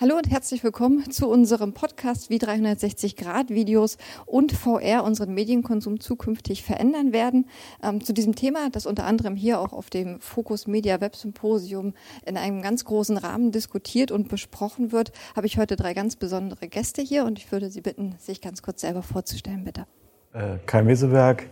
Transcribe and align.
Hallo 0.00 0.16
und 0.16 0.30
herzlich 0.30 0.62
willkommen 0.62 1.10
zu 1.10 1.28
unserem 1.28 1.74
Podcast, 1.74 2.30
wie 2.30 2.38
360 2.38 3.16
Grad 3.16 3.50
Videos 3.50 3.98
und 4.26 4.52
VR 4.52 5.02
unseren 5.02 5.34
Medienkonsum 5.34 5.98
zukünftig 5.98 6.62
verändern 6.62 7.12
werden. 7.12 7.46
Ähm, 7.82 8.04
zu 8.04 8.12
diesem 8.12 8.36
Thema, 8.36 8.70
das 8.70 8.86
unter 8.86 9.06
anderem 9.06 9.34
hier 9.34 9.58
auch 9.58 9.72
auf 9.72 9.90
dem 9.90 10.20
Focus 10.20 10.68
Media 10.68 11.00
Web 11.00 11.16
Symposium 11.16 11.94
in 12.24 12.36
einem 12.36 12.62
ganz 12.62 12.84
großen 12.84 13.16
Rahmen 13.16 13.50
diskutiert 13.50 14.12
und 14.12 14.28
besprochen 14.28 14.92
wird, 14.92 15.10
habe 15.34 15.48
ich 15.48 15.58
heute 15.58 15.74
drei 15.74 15.94
ganz 15.94 16.14
besondere 16.14 16.68
Gäste 16.68 17.02
hier 17.02 17.24
und 17.24 17.36
ich 17.40 17.50
würde 17.50 17.68
Sie 17.68 17.80
bitten, 17.80 18.14
sich 18.20 18.40
ganz 18.40 18.62
kurz 18.62 18.82
selber 18.82 19.02
vorzustellen, 19.02 19.64
bitte. 19.64 19.86
Äh, 20.32 20.58
Kai 20.66 20.84
Meseberg 20.84 21.48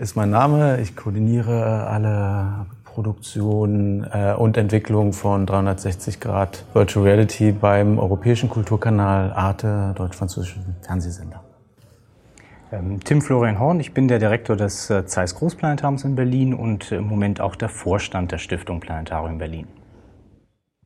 ist 0.00 0.16
mein 0.16 0.30
Name. 0.30 0.80
Ich 0.80 0.96
koordiniere 0.96 1.86
alle 1.86 2.66
Produktion 2.98 4.04
äh, 4.12 4.34
und 4.36 4.56
Entwicklung 4.56 5.12
von 5.12 5.46
360 5.46 6.18
Grad 6.18 6.64
Virtual 6.72 7.06
Reality 7.06 7.52
beim 7.52 7.96
europäischen 7.96 8.50
Kulturkanal 8.50 9.32
Arte, 9.32 9.94
deutsch-französischen 9.96 10.74
Fernsehsender. 10.82 11.44
Ähm, 12.72 12.98
Tim 12.98 13.22
Florian 13.22 13.60
Horn, 13.60 13.78
ich 13.78 13.94
bin 13.94 14.08
der 14.08 14.18
Direktor 14.18 14.56
des 14.56 14.90
äh, 14.90 15.06
Zeiss 15.06 15.36
Großplanetariums 15.36 16.02
in 16.02 16.16
Berlin 16.16 16.54
und 16.54 16.90
im 16.90 17.04
Moment 17.04 17.40
auch 17.40 17.54
der 17.54 17.68
Vorstand 17.68 18.32
der 18.32 18.38
Stiftung 18.38 18.80
Planetarium 18.80 19.38
Berlin. 19.38 19.68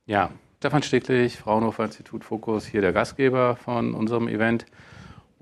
Ja, 0.05 0.29
Stefan 0.59 0.83
Sticklich, 0.83 1.39
Fraunhofer 1.39 1.85
Institut 1.85 2.25
Fokus, 2.25 2.67
hier 2.67 2.83
der 2.83 2.93
Gastgeber 2.93 3.57
von 3.57 3.95
unserem 3.95 4.29
Event. 4.29 4.67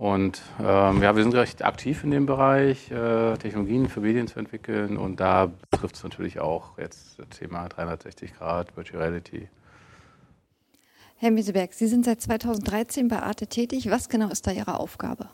Und 0.00 0.40
ähm, 0.58 1.02
ja, 1.02 1.14
wir 1.14 1.22
sind 1.22 1.34
recht 1.34 1.62
aktiv 1.62 2.04
in 2.04 2.10
dem 2.10 2.24
Bereich, 2.24 2.90
äh, 2.90 3.36
Technologien 3.36 3.86
für 3.86 4.00
Medien 4.00 4.28
zu 4.28 4.38
entwickeln. 4.38 4.96
Und 4.96 5.20
da 5.20 5.50
betrifft 5.70 5.96
es 5.96 6.02
natürlich 6.02 6.40
auch 6.40 6.78
jetzt 6.78 7.18
das 7.18 7.28
Thema 7.38 7.68
360 7.68 8.32
Grad, 8.32 8.74
Virtual 8.78 9.02
Reality. 9.02 9.50
Herr 11.18 11.30
Mieseberg, 11.30 11.74
Sie 11.74 11.86
sind 11.86 12.06
seit 12.06 12.22
2013 12.22 13.08
bei 13.08 13.22
Arte 13.22 13.46
tätig. 13.46 13.90
Was 13.90 14.08
genau 14.08 14.30
ist 14.30 14.46
da 14.46 14.52
Ihre 14.52 14.80
Aufgabe? 14.80 15.28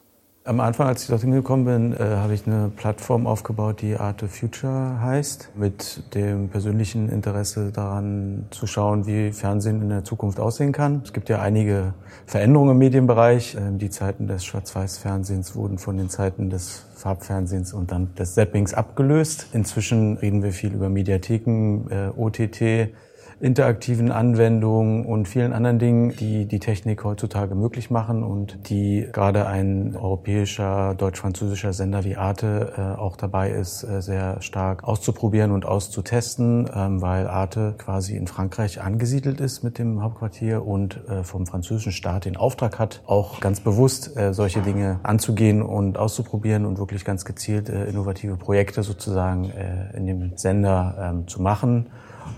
Am 0.47 0.61
Anfang, 0.61 0.87
als 0.87 1.03
ich 1.03 1.09
dorthin 1.09 1.33
gekommen 1.33 1.65
bin, 1.65 1.93
äh, 1.93 1.97
habe 1.99 2.33
ich 2.33 2.47
eine 2.47 2.69
Plattform 2.69 3.27
aufgebaut, 3.27 3.83
die 3.83 3.97
Arte 3.97 4.29
Future 4.29 5.01
heißt, 5.01 5.51
mit 5.57 6.15
dem 6.15 6.51
persönlichen 6.51 7.09
Interesse 7.09 7.73
daran 7.73 8.47
zu 8.51 8.69
schauen, 8.69 9.09
wie 9.09 9.33
Fernsehen 9.33 9.83
in 9.83 9.89
der 9.89 10.05
Zukunft 10.05 10.39
aussehen 10.39 10.71
kann. 10.71 11.01
Es 11.03 11.13
gibt 11.13 11.29
ja 11.29 11.43
einige 11.43 11.95
Veränderungen 12.27 12.71
im 12.71 12.79
Medienbereich. 12.79 13.57
Ähm, 13.57 13.79
die 13.79 13.91
Zeiten 13.91 14.29
des 14.29 14.45
Schwarz-Weiß-Fernsehens 14.45 15.57
wurden 15.57 15.79
von 15.79 15.97
den 15.97 16.11
Zeiten 16.11 16.49
des 16.49 16.87
Farbfernsehens 16.95 17.73
und 17.73 17.91
dann 17.91 18.15
des 18.15 18.35
Zappings 18.35 18.73
abgelöst. 18.73 19.49
Inzwischen 19.53 20.17
reden 20.17 20.45
wir 20.45 20.53
viel 20.53 20.73
über 20.73 20.89
Mediatheken, 20.89 21.89
äh, 21.91 22.11
OTT, 22.17 22.95
interaktiven 23.39 24.11
Anwendungen 24.11 25.05
und 25.05 25.29
vielen 25.29 25.53
anderen 25.53 25.79
Dingen, 25.79 26.17
die 26.17 26.47
die 26.47 26.59
Technik 26.59 27.05
heutzutage 27.05 27.55
möglich 27.55 27.91
machen 27.91 28.23
und 28.23 28.71
die 28.71 29.07
gerade 29.13 29.47
ein 29.47 29.95
europäischer, 29.95 30.95
deutsch-französischer 30.95 31.75
Sender 31.75 32.05
wie 32.05 32.17
Arte 32.17 32.73
äh, 32.77 32.99
auch 32.99 33.17
dabei 33.17 33.51
ist, 33.51 33.85
äh, 33.85 34.01
sehr 34.01 34.41
stark 34.41 34.85
auszuprobieren 34.85 35.51
und 35.51 35.67
auszutesten, 35.67 36.71
ähm, 36.75 37.03
weil 37.03 37.27
Arte 37.27 37.75
quasi 37.77 38.17
in 38.17 38.27
Frankreich 38.27 38.81
angesiedelt 38.81 39.41
ist 39.41 39.63
mit 39.63 39.79
dem 39.79 40.03
Hauptquartier 40.03 40.65
und 40.65 41.07
äh, 41.09 41.23
vom 41.23 41.47
französischen 41.47 41.93
Staat 41.93 42.25
den 42.25 42.39
Auftrag 42.39 42.79
hat, 42.79 43.03
auch 43.07 43.41
ganz 43.41 43.61
bewusst 43.61 44.13
solche 44.31 44.61
Dinge 44.61 45.01
anzugehen 45.03 45.63
und 45.63 45.99
auszuprobieren 45.99 46.65
und 46.65 46.79
wirklich 46.79 47.05
ganz 47.05 47.25
gezielt 47.25 47.69
innovative 47.69 48.37
Projekte 48.37 48.83
sozusagen 48.83 49.53
in 49.95 50.07
dem 50.07 50.37
Sender 50.37 50.97
ähm, 51.01 51.29
zu 51.29 51.43
machen. 51.43 51.87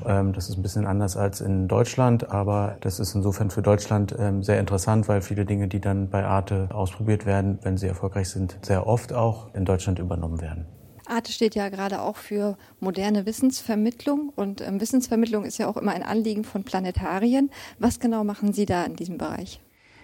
Ähm, 0.06 0.32
das 0.32 0.48
ist 0.48 0.56
ein 0.56 0.62
bisschen 0.62 0.86
anders 0.86 1.16
als 1.16 1.40
in 1.40 1.68
Deutschland, 1.68 2.30
aber 2.30 2.76
das 2.80 3.00
ist 3.00 3.14
insofern 3.14 3.50
für 3.50 3.62
Deutschland 3.62 4.14
ähm, 4.18 4.42
sehr 4.42 4.60
interessant, 4.60 5.08
weil 5.08 5.20
viele 5.20 5.44
Dinge, 5.44 5.68
die 5.68 5.80
dann 5.80 6.08
bei 6.10 6.24
Arte 6.24 6.68
ausprobiert 6.72 7.26
werden, 7.26 7.58
wenn 7.62 7.76
sie 7.76 7.86
erfolgreich 7.86 8.28
sind, 8.28 8.58
sehr 8.62 8.86
oft 8.86 9.12
auch 9.12 9.54
in 9.54 9.64
Deutschland 9.64 9.98
übernommen 9.98 10.40
werden. 10.40 10.66
Arte 11.08 11.32
steht 11.32 11.54
ja 11.54 11.68
gerade 11.68 12.02
auch 12.02 12.16
für 12.16 12.56
moderne 12.80 13.26
Wissensvermittlung 13.26 14.32
und 14.36 14.60
ähm, 14.60 14.80
Wissensvermittlung 14.80 15.44
ist 15.44 15.58
ja 15.58 15.66
auch 15.66 15.76
immer 15.76 15.92
ein 15.92 16.02
Anliegen 16.02 16.44
von 16.44 16.64
Planetarien. 16.64 17.50
Was 17.78 17.98
genau 18.00 18.24
machen 18.24 18.52
Sie 18.52 18.66
da 18.66 18.84
in 18.84 18.96
diesem 18.96 19.18
Bereich? 19.18 19.60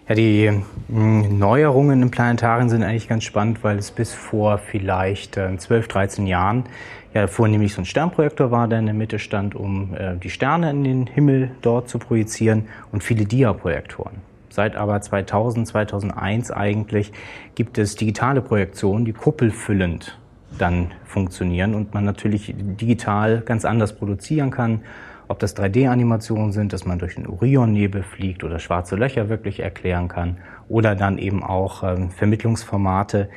Ja, 0.08 0.14
die 0.14 0.50
hm, 0.88 1.38
Neuerungen 1.38 2.02
im 2.02 2.10
Planetarien 2.10 2.68
sind 2.68 2.82
eigentlich 2.82 3.08
ganz 3.08 3.24
spannend, 3.24 3.64
weil 3.64 3.78
es 3.78 3.90
bis 3.90 4.12
vor 4.12 4.58
vielleicht 4.58 5.34
12, 5.34 5.70
äh, 5.70 5.88
13 5.88 6.26
Jahren 6.26 6.64
ja 7.14 7.26
vornehmlich 7.26 7.74
so 7.74 7.82
ein 7.82 7.84
Sternprojektor 7.86 8.50
war, 8.50 8.68
der 8.68 8.80
in 8.80 8.86
der 8.86 8.94
Mitte 8.94 9.18
stand, 9.18 9.54
um 9.54 9.94
äh, 9.94 10.16
die 10.16 10.30
Sterne 10.30 10.70
in 10.70 10.84
den 10.84 11.06
Himmel 11.06 11.50
dort 11.62 11.88
zu 11.88 11.98
projizieren 11.98 12.66
und 12.92 13.02
viele 13.02 13.24
Dia-Projektoren. 13.24 14.16
Seit 14.50 14.76
aber 14.76 15.00
2000, 15.00 15.66
2001 15.66 16.50
eigentlich 16.50 17.12
gibt 17.54 17.78
es 17.78 17.96
digitale 17.96 18.40
Projektionen, 18.40 19.04
die 19.04 19.12
kuppelfüllend 19.12 20.18
dann 20.58 20.92
funktionieren 21.04 21.74
und 21.74 21.94
man 21.94 22.04
natürlich 22.04 22.54
digital 22.56 23.40
ganz 23.40 23.64
anders 23.64 23.96
produzieren 23.96 24.50
kann 24.50 24.82
ob 25.28 25.38
das 25.38 25.56
3D-Animationen 25.56 26.52
sind, 26.52 26.72
dass 26.72 26.84
man 26.84 26.98
durch 26.98 27.14
den 27.14 27.26
Orionnebel 27.26 28.02
fliegt 28.02 28.44
oder 28.44 28.58
schwarze 28.58 28.96
Löcher 28.96 29.28
wirklich 29.28 29.60
erklären 29.60 30.08
kann. 30.08 30.38
Oder 30.68 30.94
dann 30.94 31.18
eben 31.18 31.42
auch 31.42 31.82
ähm, 31.82 32.10
Vermittlungsformate, 32.10 33.28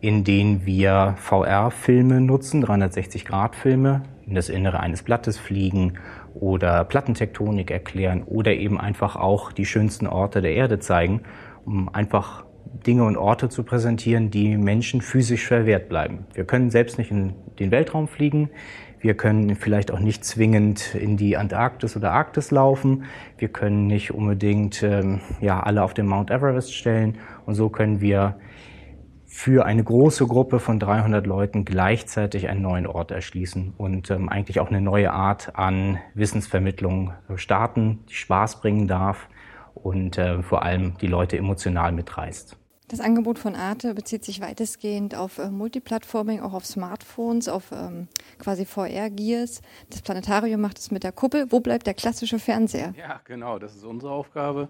in 0.00 0.24
denen 0.24 0.66
wir 0.66 1.14
VR-Filme 1.18 2.20
nutzen, 2.20 2.64
360-Grad-Filme, 2.64 4.02
in 4.26 4.34
das 4.34 4.48
Innere 4.48 4.80
eines 4.80 5.02
Blattes 5.02 5.38
fliegen 5.38 5.94
oder 6.34 6.84
Plattentektonik 6.84 7.70
erklären 7.70 8.22
oder 8.24 8.52
eben 8.52 8.78
einfach 8.78 9.16
auch 9.16 9.52
die 9.52 9.66
schönsten 9.66 10.06
Orte 10.06 10.42
der 10.42 10.54
Erde 10.54 10.78
zeigen, 10.78 11.22
um 11.64 11.88
einfach 11.88 12.44
Dinge 12.86 13.04
und 13.04 13.16
Orte 13.16 13.48
zu 13.48 13.62
präsentieren, 13.62 14.30
die 14.30 14.56
Menschen 14.56 15.00
physisch 15.00 15.46
verwehrt 15.46 15.88
bleiben. 15.88 16.26
Wir 16.34 16.44
können 16.44 16.70
selbst 16.70 16.98
nicht 16.98 17.10
in 17.10 17.34
den 17.58 17.70
Weltraum 17.70 18.08
fliegen. 18.08 18.50
Wir 19.00 19.14
können 19.14 19.54
vielleicht 19.54 19.92
auch 19.92 20.00
nicht 20.00 20.24
zwingend 20.24 20.94
in 20.94 21.16
die 21.16 21.36
Antarktis 21.36 21.96
oder 21.96 22.12
Arktis 22.12 22.50
laufen. 22.50 23.04
Wir 23.38 23.48
können 23.48 23.86
nicht 23.86 24.12
unbedingt 24.12 24.82
ähm, 24.82 25.20
ja, 25.40 25.60
alle 25.60 25.82
auf 25.82 25.94
den 25.94 26.06
Mount 26.06 26.30
Everest 26.30 26.74
stellen. 26.74 27.18
Und 27.44 27.54
so 27.54 27.68
können 27.68 28.00
wir 28.00 28.36
für 29.36 29.66
eine 29.66 29.84
große 29.84 30.26
Gruppe 30.26 30.60
von 30.60 30.78
300 30.78 31.26
Leuten 31.26 31.66
gleichzeitig 31.66 32.48
einen 32.48 32.62
neuen 32.62 32.86
Ort 32.86 33.10
erschließen 33.10 33.74
und 33.76 34.10
ähm, 34.10 34.30
eigentlich 34.30 34.60
auch 34.60 34.68
eine 34.68 34.80
neue 34.80 35.12
Art 35.12 35.54
an 35.58 35.98
Wissensvermittlung 36.14 37.12
starten, 37.34 38.02
die 38.08 38.14
Spaß 38.14 38.62
bringen 38.62 38.88
darf 38.88 39.28
und 39.74 40.16
äh, 40.16 40.42
vor 40.42 40.62
allem 40.62 40.96
die 41.02 41.06
Leute 41.06 41.36
emotional 41.36 41.92
mitreißt. 41.92 42.56
Das 42.88 43.00
Angebot 43.00 43.38
von 43.38 43.54
Arte 43.54 43.92
bezieht 43.92 44.24
sich 44.24 44.40
weitestgehend 44.40 45.14
auf 45.14 45.36
äh, 45.36 45.50
Multiplattforming, 45.50 46.40
auch 46.40 46.54
auf 46.54 46.64
Smartphones, 46.64 47.48
auf 47.48 47.72
ähm, 47.72 48.08
quasi 48.38 48.64
VR-Gears. 48.64 49.60
Das 49.90 50.00
Planetarium 50.00 50.62
macht 50.62 50.78
es 50.78 50.90
mit 50.90 51.04
der 51.04 51.12
Kuppel. 51.12 51.44
Wo 51.50 51.60
bleibt 51.60 51.86
der 51.86 51.94
klassische 51.94 52.38
Fernseher? 52.38 52.94
Ja, 52.96 53.20
genau, 53.24 53.58
das 53.58 53.76
ist 53.76 53.84
unsere 53.84 54.12
Aufgabe. 54.12 54.68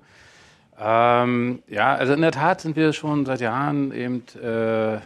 Ähm, 0.79 1.63
ja, 1.69 1.95
also 1.95 2.13
in 2.13 2.21
der 2.21 2.33
Tat 2.33 2.61
sind 2.61 2.77
wir 2.77 2.93
schon 2.93 3.25
seit 3.25 3.41
Jahren 3.41 3.93
eben 3.93 4.23
äh, 4.43 4.97
äh 4.97 5.01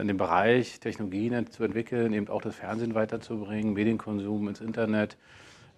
in 0.00 0.08
dem 0.08 0.16
Bereich 0.16 0.80
Technologien 0.80 1.50
zu 1.50 1.64
entwickeln, 1.64 2.12
eben 2.12 2.28
auch 2.28 2.42
das 2.42 2.56
Fernsehen 2.56 2.94
weiterzubringen, 2.94 3.74
Medienkonsum 3.74 4.48
ins 4.48 4.60
Internet 4.60 5.16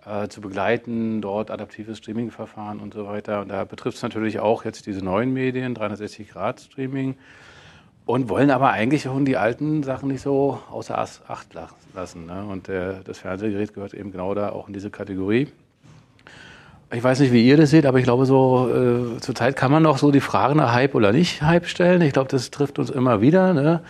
äh, 0.06 0.28
zu 0.28 0.40
begleiten, 0.40 1.20
dort 1.20 1.50
adaptives 1.50 1.98
Streaming-Verfahren 1.98 2.78
und 2.78 2.94
so 2.94 3.06
weiter. 3.06 3.40
Und 3.40 3.48
da 3.48 3.64
betrifft 3.64 3.96
es 3.96 4.02
natürlich 4.02 4.38
auch 4.38 4.64
jetzt 4.64 4.86
diese 4.86 5.04
neuen 5.04 5.32
Medien, 5.32 5.74
360-Grad-Streaming. 5.76 7.16
Und 8.06 8.28
wollen 8.28 8.50
aber 8.50 8.70
eigentlich 8.70 9.02
schon 9.02 9.24
die 9.24 9.38
alten 9.38 9.82
Sachen 9.82 10.10
nicht 10.10 10.20
so 10.20 10.60
außer 10.70 10.98
Acht 10.98 11.54
lassen. 11.94 12.26
Ne? 12.26 12.44
Und 12.44 12.68
der, 12.68 13.00
das 13.02 13.18
Fernsehgerät 13.20 13.72
gehört 13.72 13.94
eben 13.94 14.12
genau 14.12 14.34
da 14.34 14.50
auch 14.50 14.68
in 14.68 14.74
diese 14.74 14.90
Kategorie. 14.90 15.48
Ich 16.92 17.02
weiß 17.02 17.20
nicht, 17.20 17.32
wie 17.32 17.46
ihr 17.46 17.56
das 17.56 17.70
seht, 17.70 17.86
aber 17.86 17.98
ich 17.98 18.04
glaube, 18.04 18.26
so 18.26 18.68
äh, 18.68 19.20
zurzeit 19.20 19.56
kann 19.56 19.72
man 19.72 19.82
noch 19.82 19.98
so 19.98 20.10
die 20.10 20.20
Frage 20.20 20.54
nach 20.54 20.72
Hype 20.72 20.94
oder 20.94 21.12
nicht 21.12 21.42
Hype 21.42 21.66
stellen. 21.66 22.02
Ich 22.02 22.12
glaube, 22.12 22.28
das 22.28 22.50
trifft 22.50 22.78
uns 22.78 22.90
immer 22.90 23.20
wieder. 23.20 23.52
Ne? 23.52 23.80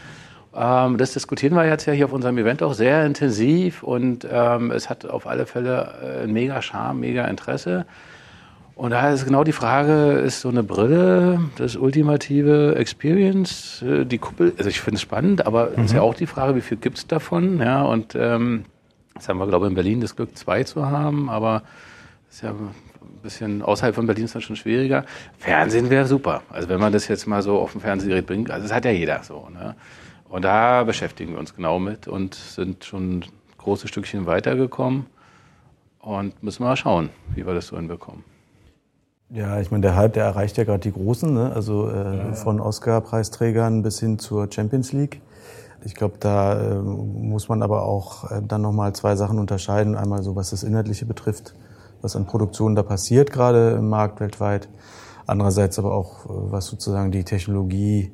Ähm, 0.54 0.96
das 0.96 1.12
diskutieren 1.12 1.54
wir 1.54 1.66
jetzt 1.66 1.86
ja 1.86 1.92
hier 1.92 2.06
auf 2.06 2.12
unserem 2.12 2.38
Event 2.38 2.62
auch 2.62 2.74
sehr 2.74 3.04
intensiv 3.04 3.82
und 3.82 4.26
ähm, 4.30 4.70
es 4.70 4.88
hat 4.88 5.06
auf 5.06 5.26
alle 5.26 5.46
Fälle 5.46 6.22
äh, 6.22 6.26
mega 6.26 6.62
Charme, 6.62 7.00
mega 7.00 7.24
Interesse. 7.26 7.84
Und 8.76 8.90
daher 8.90 9.12
ist 9.12 9.24
genau 9.24 9.44
die 9.44 9.52
Frage, 9.52 10.12
ist 10.12 10.40
so 10.40 10.48
eine 10.48 10.64
Brille 10.64 11.38
das 11.56 11.76
ultimative 11.76 12.74
Experience, 12.76 13.82
äh, 13.82 14.04
die 14.04 14.18
Kuppel, 14.18 14.52
also 14.56 14.68
ich 14.68 14.80
finde 14.80 14.96
es 14.96 15.02
spannend, 15.02 15.46
aber 15.46 15.70
mhm. 15.76 15.84
ist 15.84 15.94
ja 15.94 16.02
auch 16.02 16.14
die 16.14 16.26
Frage, 16.26 16.56
wie 16.56 16.60
viel 16.60 16.76
gibt 16.76 16.98
es 16.98 17.06
davon? 17.06 17.60
Ja, 17.60 17.82
und 17.82 18.14
ähm, 18.14 18.64
jetzt 19.14 19.28
haben 19.28 19.38
wir, 19.38 19.46
glaube 19.46 19.66
ich, 19.66 19.70
in 19.70 19.74
Berlin 19.74 20.00
das 20.00 20.16
Glück, 20.16 20.36
zwei 20.36 20.64
zu 20.64 20.86
haben, 20.86 21.30
aber 21.30 21.62
ist 22.34 22.42
ja 22.42 22.50
ein 22.50 22.74
bisschen 23.22 23.62
außerhalb 23.62 23.94
von 23.94 24.06
Berlin 24.06 24.24
ist 24.24 24.34
das 24.34 24.42
schon 24.42 24.56
schwieriger. 24.56 25.04
Fernsehen 25.38 25.88
wäre 25.88 26.04
super. 26.06 26.42
Also 26.50 26.68
wenn 26.68 26.80
man 26.80 26.92
das 26.92 27.06
jetzt 27.06 27.28
mal 27.28 27.42
so 27.42 27.60
auf 27.60 27.72
dem 27.72 27.80
Fernsehgerät 27.80 28.26
bringt, 28.26 28.50
also 28.50 28.64
das 28.64 28.74
hat 28.74 28.84
ja 28.84 28.90
jeder 28.90 29.22
so. 29.22 29.48
Ne? 29.50 29.76
Und 30.28 30.44
da 30.44 30.82
beschäftigen 30.82 31.32
wir 31.32 31.38
uns 31.38 31.54
genau 31.54 31.78
mit 31.78 32.08
und 32.08 32.34
sind 32.34 32.84
schon 32.84 33.18
ein 33.18 33.24
großes 33.58 33.88
Stückchen 33.88 34.26
weitergekommen 34.26 35.06
und 36.00 36.42
müssen 36.42 36.64
mal 36.64 36.76
schauen, 36.76 37.10
wie 37.36 37.46
wir 37.46 37.54
das 37.54 37.68
so 37.68 37.76
hinbekommen. 37.76 38.24
Ja, 39.30 39.60
ich 39.60 39.70
meine, 39.70 39.82
der 39.82 39.94
Hype, 39.94 40.14
der 40.14 40.24
erreicht 40.24 40.56
ja 40.56 40.64
gerade 40.64 40.80
die 40.80 40.92
Großen, 40.92 41.32
ne? 41.32 41.52
also 41.54 41.88
äh, 41.88 42.16
ja. 42.16 42.32
von 42.32 42.60
Oscar-Preisträgern 42.60 43.84
bis 43.84 44.00
hin 44.00 44.18
zur 44.18 44.50
Champions 44.52 44.92
League. 44.92 45.20
Ich 45.84 45.94
glaube, 45.94 46.16
da 46.18 46.60
äh, 46.60 46.74
muss 46.82 47.48
man 47.48 47.62
aber 47.62 47.84
auch 47.84 48.28
äh, 48.32 48.42
dann 48.42 48.62
nochmal 48.62 48.92
zwei 48.92 49.14
Sachen 49.14 49.38
unterscheiden. 49.38 49.94
Einmal 49.94 50.24
so, 50.24 50.34
was 50.34 50.50
das 50.50 50.64
Inhaltliche 50.64 51.06
betrifft, 51.06 51.54
was 52.04 52.14
an 52.16 52.26
Produktionen 52.26 52.76
da 52.76 52.82
passiert, 52.82 53.32
gerade 53.32 53.72
im 53.72 53.88
Markt 53.88 54.20
weltweit. 54.20 54.68
Andererseits 55.26 55.78
aber 55.78 55.94
auch, 55.94 56.26
äh, 56.26 56.28
was 56.28 56.66
sozusagen 56.66 57.10
die 57.10 57.24
Technologie 57.24 58.12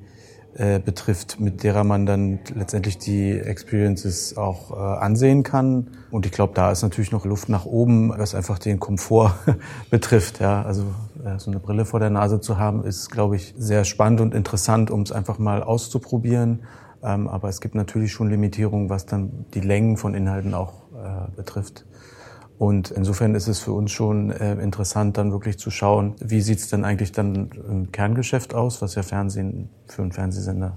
äh, 0.55 0.81
betrifft, 0.81 1.39
mit 1.39 1.63
derer 1.63 1.85
man 1.85 2.07
dann 2.07 2.41
letztendlich 2.55 2.99
die 2.99 3.31
Experiences 3.31 4.37
auch 4.37 4.73
äh, 4.73 4.75
ansehen 4.75 5.43
kann. 5.43 5.91
Und 6.11 6.27
ich 6.27 6.33
glaube, 6.33 6.55
da 6.55 6.73
ist 6.73 6.83
natürlich 6.83 7.13
noch 7.13 7.25
Luft 7.25 7.49
nach 7.49 7.67
oben, 7.67 8.11
was 8.11 8.35
einfach 8.35 8.59
den 8.59 8.81
Komfort 8.81 9.35
betrifft. 9.91 10.41
Ja, 10.41 10.63
also 10.63 10.87
äh, 11.25 11.39
so 11.39 11.51
eine 11.51 11.61
Brille 11.61 11.85
vor 11.85 12.01
der 12.01 12.11
Nase 12.11 12.41
zu 12.41 12.59
haben, 12.59 12.85
ist, 12.85 13.11
glaube 13.11 13.37
ich, 13.37 13.55
sehr 13.59 13.85
spannend 13.85 14.21
und 14.21 14.35
interessant, 14.35 14.91
um 14.91 15.03
es 15.03 15.13
einfach 15.13 15.39
mal 15.39 15.63
auszuprobieren. 15.63 16.65
Ähm, 17.03 17.29
aber 17.29 17.49
es 17.49 17.61
gibt 17.61 17.75
natürlich 17.75 18.13
schon 18.13 18.29
Limitierungen, 18.29 18.91
was 18.91 19.07
dann 19.07 19.47
die 19.55 19.61
Längen 19.61 19.97
von 19.97 20.15
Inhalten 20.15 20.55
auch 20.55 20.83
äh, 20.93 21.31
betrifft. 21.37 21.87
Und 22.61 22.91
insofern 22.91 23.35
ist 23.35 23.49
es 23.49 23.61
für 23.61 23.73
uns 23.73 23.91
schon 23.91 24.31
äh, 24.31 24.53
interessant, 24.57 25.17
dann 25.17 25.33
wirklich 25.33 25.59
zu 25.59 25.71
schauen, 25.71 26.15
wie 26.21 26.43
sieht 26.43 26.59
es 26.59 26.69
denn 26.69 26.85
eigentlich 26.85 27.11
dann 27.11 27.49
im 27.67 27.91
Kerngeschäft 27.91 28.55
aus, 28.55 28.83
was 28.83 28.97
ja 28.97 29.03
Fernsehen 29.03 29.71
für 29.87 30.03
einen 30.03 30.13
Fernsehsender 30.13 30.77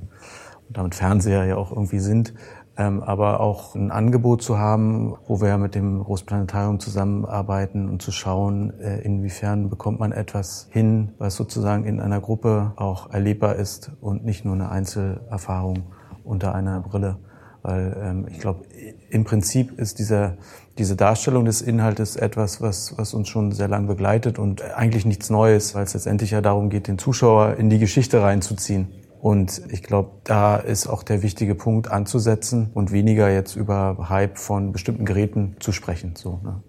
und 0.69 0.77
damit 0.77 0.95
Fernseher 0.95 1.43
ja 1.43 1.57
auch 1.57 1.71
irgendwie 1.71 1.99
sind. 1.99 2.33
Ähm, 2.77 3.03
aber 3.03 3.41
auch 3.41 3.75
ein 3.75 3.91
Angebot 3.91 4.41
zu 4.41 4.57
haben, 4.57 5.17
wo 5.27 5.41
wir 5.41 5.49
ja 5.49 5.57
mit 5.57 5.75
dem 5.75 6.01
Großplanetarium 6.01 6.79
zusammenarbeiten 6.79 7.89
und 7.89 8.01
zu 8.01 8.13
schauen, 8.13 8.79
äh, 8.79 9.01
inwiefern 9.01 9.69
bekommt 9.69 9.99
man 9.99 10.13
etwas 10.13 10.69
hin, 10.71 11.09
was 11.17 11.35
sozusagen 11.35 11.83
in 11.83 11.99
einer 11.99 12.21
Gruppe 12.21 12.71
auch 12.77 13.11
erlebbar 13.11 13.57
ist 13.57 13.91
und 13.99 14.23
nicht 14.23 14.45
nur 14.45 14.53
eine 14.53 14.69
Einzelerfahrung 14.69 15.83
unter 16.23 16.55
einer 16.55 16.79
Brille. 16.79 17.17
Weil 17.63 17.97
ähm, 17.99 18.27
ich 18.29 18.39
glaube, 18.39 18.65
im 19.09 19.23
Prinzip 19.23 19.79
ist 19.79 19.97
dieser, 19.97 20.37
diese 20.77 20.95
Darstellung 20.95 21.45
des 21.45 21.61
Inhaltes 21.61 22.17
etwas, 22.17 22.61
was, 22.61 22.97
was 22.97 23.13
uns 23.13 23.29
schon 23.29 23.53
sehr 23.53 23.69
lang 23.69 23.87
begleitet 23.87 24.37
und 24.37 24.61
eigentlich 24.75 25.05
nichts 25.05 25.29
Neues, 25.29 25.73
weil 25.73 25.83
es 25.83 25.93
letztendlich 25.93 26.31
ja 26.31 26.41
darum 26.41 26.69
geht, 26.69 26.87
den 26.87 26.99
Zuschauer 26.99 27.55
in 27.55 27.69
die 27.69 27.79
Geschichte 27.79 28.21
reinzuziehen. 28.21 28.89
Und 29.21 29.61
ich 29.69 29.81
glaube, 29.81 30.11
da 30.25 30.57
ist 30.57 30.87
auch 30.87 31.01
der 31.01 31.23
wichtige 31.23 31.55
Punkt 31.55 31.89
anzusetzen 31.89 32.69
und 32.73 32.91
weniger 32.91 33.31
jetzt 33.31 33.55
über 33.55 34.09
Hype 34.09 34.37
von 34.37 34.73
bestimmten 34.73 35.05
Geräten 35.05 35.55
zu 35.61 35.71
sprechen. 35.71 36.15
So, 36.17 36.41
ne? 36.43 36.61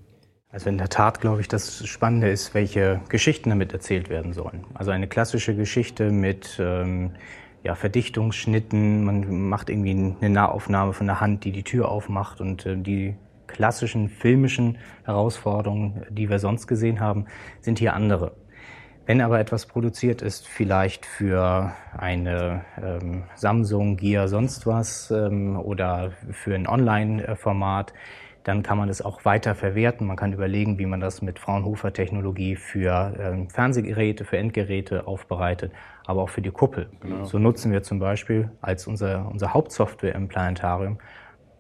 Also 0.55 0.69
in 0.69 0.79
der 0.79 0.89
Tat 0.89 1.21
glaube 1.21 1.41
ich, 1.41 1.49
das 1.49 1.85
Spannende 1.85 2.31
ist, 2.31 2.55
welche 2.55 3.01
Geschichten 3.09 3.51
damit 3.51 3.73
erzählt 3.73 4.09
werden 4.09 4.33
sollen. 4.33 4.65
Also 4.73 4.93
eine 4.93 5.09
klassische 5.09 5.57
Geschichte 5.57 6.13
mit 6.13 6.61
ähm, 6.61 7.11
ja, 7.65 7.75
Verdichtungsschnitten, 7.75 9.05
man 9.05 9.49
macht 9.49 9.71
irgendwie 9.71 10.15
eine 10.21 10.31
Nahaufnahme 10.31 10.93
von 10.93 11.07
der 11.07 11.21
Hand, 11.21 11.45
die 11.45 11.51
die 11.51 11.63
Tür 11.63 11.89
aufmacht 11.89 12.41
und 12.41 12.67
äh, 12.67 12.77
die 12.77 13.17
klassischen 13.47 14.09
filmischen 14.11 14.79
Herausforderungen, 15.05 16.05
die 16.11 16.29
wir 16.29 16.39
sonst 16.39 16.67
gesehen 16.67 17.01
haben, 17.01 17.25
sind 17.61 17.79
hier 17.79 17.95
andere. 17.95 18.33
Wenn 19.07 19.21
aber 19.21 19.39
etwas 19.39 19.67
produziert 19.67 20.23
ist, 20.23 20.49
vielleicht 20.49 21.05
für 21.05 21.73
eine 21.97 22.65
ähm, 22.83 23.25
Samsung, 23.35 23.97
Gear, 23.99 24.29
sonst 24.29 24.67
was 24.67 25.11
ähm, 25.11 25.59
oder 25.59 26.13
für 26.31 26.55
ein 26.55 26.67
Online-Format, 26.67 27.93
dann 28.45 28.63
kann 28.63 28.79
man 28.79 28.89
das 28.89 29.03
auch 29.03 29.25
weiter 29.27 29.55
verwerten. 29.55 30.07
Man 30.07 30.17
kann 30.17 30.33
überlegen, 30.33 30.79
wie 30.79 30.87
man 30.87 31.01
das 31.01 31.21
mit 31.21 31.39
Fraunhofer-Technologie 31.39 32.57
für 32.57 33.15
ähm, 33.19 33.51
Fernsehgeräte, 33.51 34.25
für 34.25 34.39
Endgeräte 34.39 35.07
aufbereitet, 35.07 35.73
aber 36.07 36.23
auch 36.23 36.31
für 36.31 36.43
die 36.43 36.51
Kuppel. 36.51 36.89
Genau. 37.01 37.25
So 37.25 37.39
nutzen 37.39 37.73
wir 37.73 37.83
zum 37.83 37.99
Beispiel 37.99 38.51
als 38.63 38.87
unser, 38.87 39.29
unser 39.31 39.53
Hauptsoftware 39.53 40.15
im 40.15 40.29
Planetarium 40.29 40.99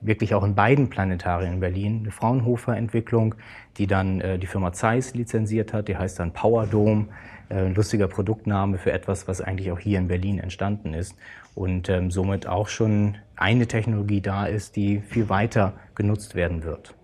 wirklich 0.04 0.34
auch 0.34 0.44
in 0.44 0.54
beiden 0.54 0.90
Planetarien 0.90 1.54
in 1.54 1.60
Berlin 1.60 2.00
eine 2.00 2.10
Fraunhofer-Entwicklung, 2.10 3.34
die 3.78 3.86
dann 3.86 4.20
äh, 4.20 4.38
die 4.38 4.46
Firma 4.46 4.72
Zeiss 4.72 5.14
lizenziert 5.14 5.72
hat. 5.72 5.88
Die 5.88 5.96
heißt 5.96 6.18
dann 6.18 6.32
Power 6.32 6.66
Dome. 6.66 7.08
Äh, 7.50 7.68
lustiger 7.68 8.08
Produktname 8.08 8.78
für 8.78 8.92
etwas, 8.92 9.28
was 9.28 9.40
eigentlich 9.40 9.70
auch 9.70 9.78
hier 9.78 9.98
in 9.98 10.08
Berlin 10.08 10.38
entstanden 10.38 10.94
ist 10.94 11.14
und 11.54 11.88
ähm, 11.88 12.10
somit 12.10 12.46
auch 12.46 12.68
schon 12.68 13.16
eine 13.36 13.66
Technologie 13.66 14.22
da 14.22 14.46
ist, 14.46 14.76
die 14.76 15.00
viel 15.00 15.28
weiter 15.28 15.74
genutzt 15.94 16.34
werden 16.34 16.64
wird. 16.64 16.94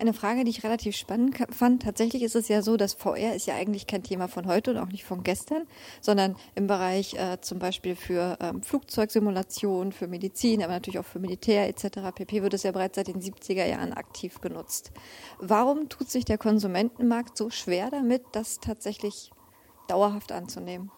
Eine 0.00 0.14
Frage, 0.14 0.44
die 0.44 0.50
ich 0.50 0.64
relativ 0.64 0.96
spannend 0.96 1.36
fand. 1.50 1.82
Tatsächlich 1.82 2.22
ist 2.22 2.34
es 2.34 2.48
ja 2.48 2.62
so, 2.62 2.78
dass 2.78 2.94
VR 2.94 3.34
ist 3.34 3.46
ja 3.46 3.56
eigentlich 3.56 3.86
kein 3.86 4.02
Thema 4.02 4.28
von 4.28 4.46
heute 4.46 4.70
und 4.70 4.78
auch 4.78 4.86
nicht 4.86 5.04
von 5.04 5.22
gestern, 5.22 5.64
sondern 6.00 6.36
im 6.54 6.66
Bereich 6.66 7.12
äh, 7.18 7.38
zum 7.42 7.58
Beispiel 7.58 7.94
für 7.94 8.38
ähm, 8.40 8.62
Flugzeugsimulation, 8.62 9.92
für 9.92 10.08
Medizin, 10.08 10.62
aber 10.62 10.72
natürlich 10.72 10.98
auch 10.98 11.04
für 11.04 11.18
Militär 11.18 11.68
etc. 11.68 12.14
pp. 12.14 12.42
wird 12.42 12.54
es 12.54 12.62
ja 12.62 12.72
bereits 12.72 12.96
seit 12.96 13.08
den 13.08 13.20
70er 13.20 13.66
Jahren 13.66 13.92
aktiv 13.92 14.40
genutzt. 14.40 14.90
Warum 15.38 15.90
tut 15.90 16.08
sich 16.08 16.24
der 16.24 16.38
Konsumentenmarkt 16.38 17.36
so 17.36 17.50
schwer 17.50 17.90
damit, 17.90 18.22
das 18.32 18.58
tatsächlich 18.58 19.30
dauerhaft 19.86 20.32
anzunehmen? 20.32 20.90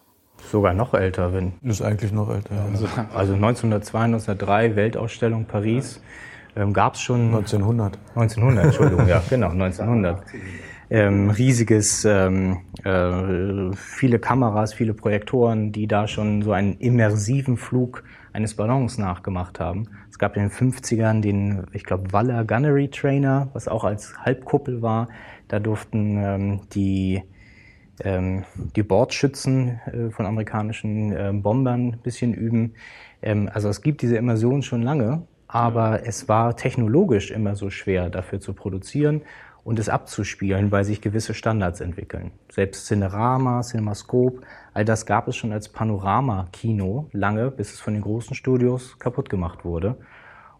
Sogar 0.49 0.73
noch 0.73 0.93
älter, 0.93 1.33
wenn. 1.33 1.59
Ist 1.61 1.81
eigentlich 1.81 2.13
noch 2.13 2.29
älter. 2.29 2.55
Ja. 2.55 2.65
Also, 2.67 2.87
also 3.13 3.33
1902, 3.33 3.99
1903 3.99 4.75
Weltausstellung 4.77 5.43
Paris. 5.43 5.97
Ja 5.97 6.01
ähm, 6.55 6.73
gab 6.73 6.95
es 6.95 7.01
schon. 7.01 7.27
1900. 7.27 7.97
1900, 8.15 8.65
Entschuldigung, 8.65 9.07
ja, 9.07 9.21
genau, 9.29 9.49
1900. 9.49 10.23
Ähm, 10.89 11.29
riesiges, 11.29 12.05
ähm, 12.05 12.59
äh, 12.83 13.75
viele 13.75 14.19
Kameras, 14.19 14.73
viele 14.73 14.93
Projektoren, 14.93 15.71
die 15.71 15.87
da 15.87 16.07
schon 16.07 16.41
so 16.41 16.51
einen 16.51 16.73
immersiven 16.77 17.57
Flug 17.57 18.03
eines 18.31 18.55
Ballons 18.55 18.97
nachgemacht 18.97 19.59
haben. 19.59 19.87
Es 20.09 20.19
gab 20.19 20.35
in 20.35 20.43
den 20.43 20.51
50ern 20.51 21.21
den, 21.21 21.65
ich 21.71 21.83
glaube, 21.83 22.11
Waller 22.11 22.43
Gunnery 22.45 22.89
Trainer, 22.89 23.49
was 23.53 23.67
auch 23.67 23.83
als 23.83 24.15
Halbkuppel 24.19 24.81
war. 24.81 25.07
Da 25.47 25.59
durften 25.59 26.17
ähm, 26.17 26.61
die 26.73 27.23
ähm, 28.03 28.43
die 28.75 28.83
Bordschützen 28.83 29.79
äh, 29.85 30.09
von 30.09 30.25
amerikanischen 30.25 31.11
äh, 31.11 31.31
Bombern 31.33 31.93
ein 31.93 31.99
bisschen 32.01 32.33
üben. 32.33 32.73
Ähm, 33.21 33.49
also 33.53 33.69
es 33.69 33.81
gibt 33.81 34.01
diese 34.01 34.17
Immersion 34.17 34.63
schon 34.63 34.81
lange 34.81 35.27
aber 35.53 36.07
es 36.07 36.27
war 36.27 36.57
technologisch 36.57 37.29
immer 37.29 37.55
so 37.55 37.69
schwer, 37.69 38.09
dafür 38.09 38.39
zu 38.39 38.53
produzieren 38.53 39.21
und 39.63 39.77
es 39.77 39.87
abzuspielen, 39.87 40.71
weil 40.71 40.83
sich 40.83 40.99
gewisse 40.99 41.35
Standards 41.35 41.79
entwickeln. 41.79 42.31
Selbst 42.51 42.87
Cinerama, 42.87 43.61
Cinemascope, 43.61 44.41
all 44.73 44.83
das 44.83 45.05
gab 45.05 45.27
es 45.27 45.35
schon 45.35 45.51
als 45.51 45.69
Panorama-Kino 45.69 47.07
lange, 47.11 47.51
bis 47.51 47.71
es 47.71 47.79
von 47.79 47.93
den 47.93 48.01
großen 48.01 48.35
Studios 48.35 48.97
kaputt 48.97 49.29
gemacht 49.29 49.63
wurde. 49.63 49.95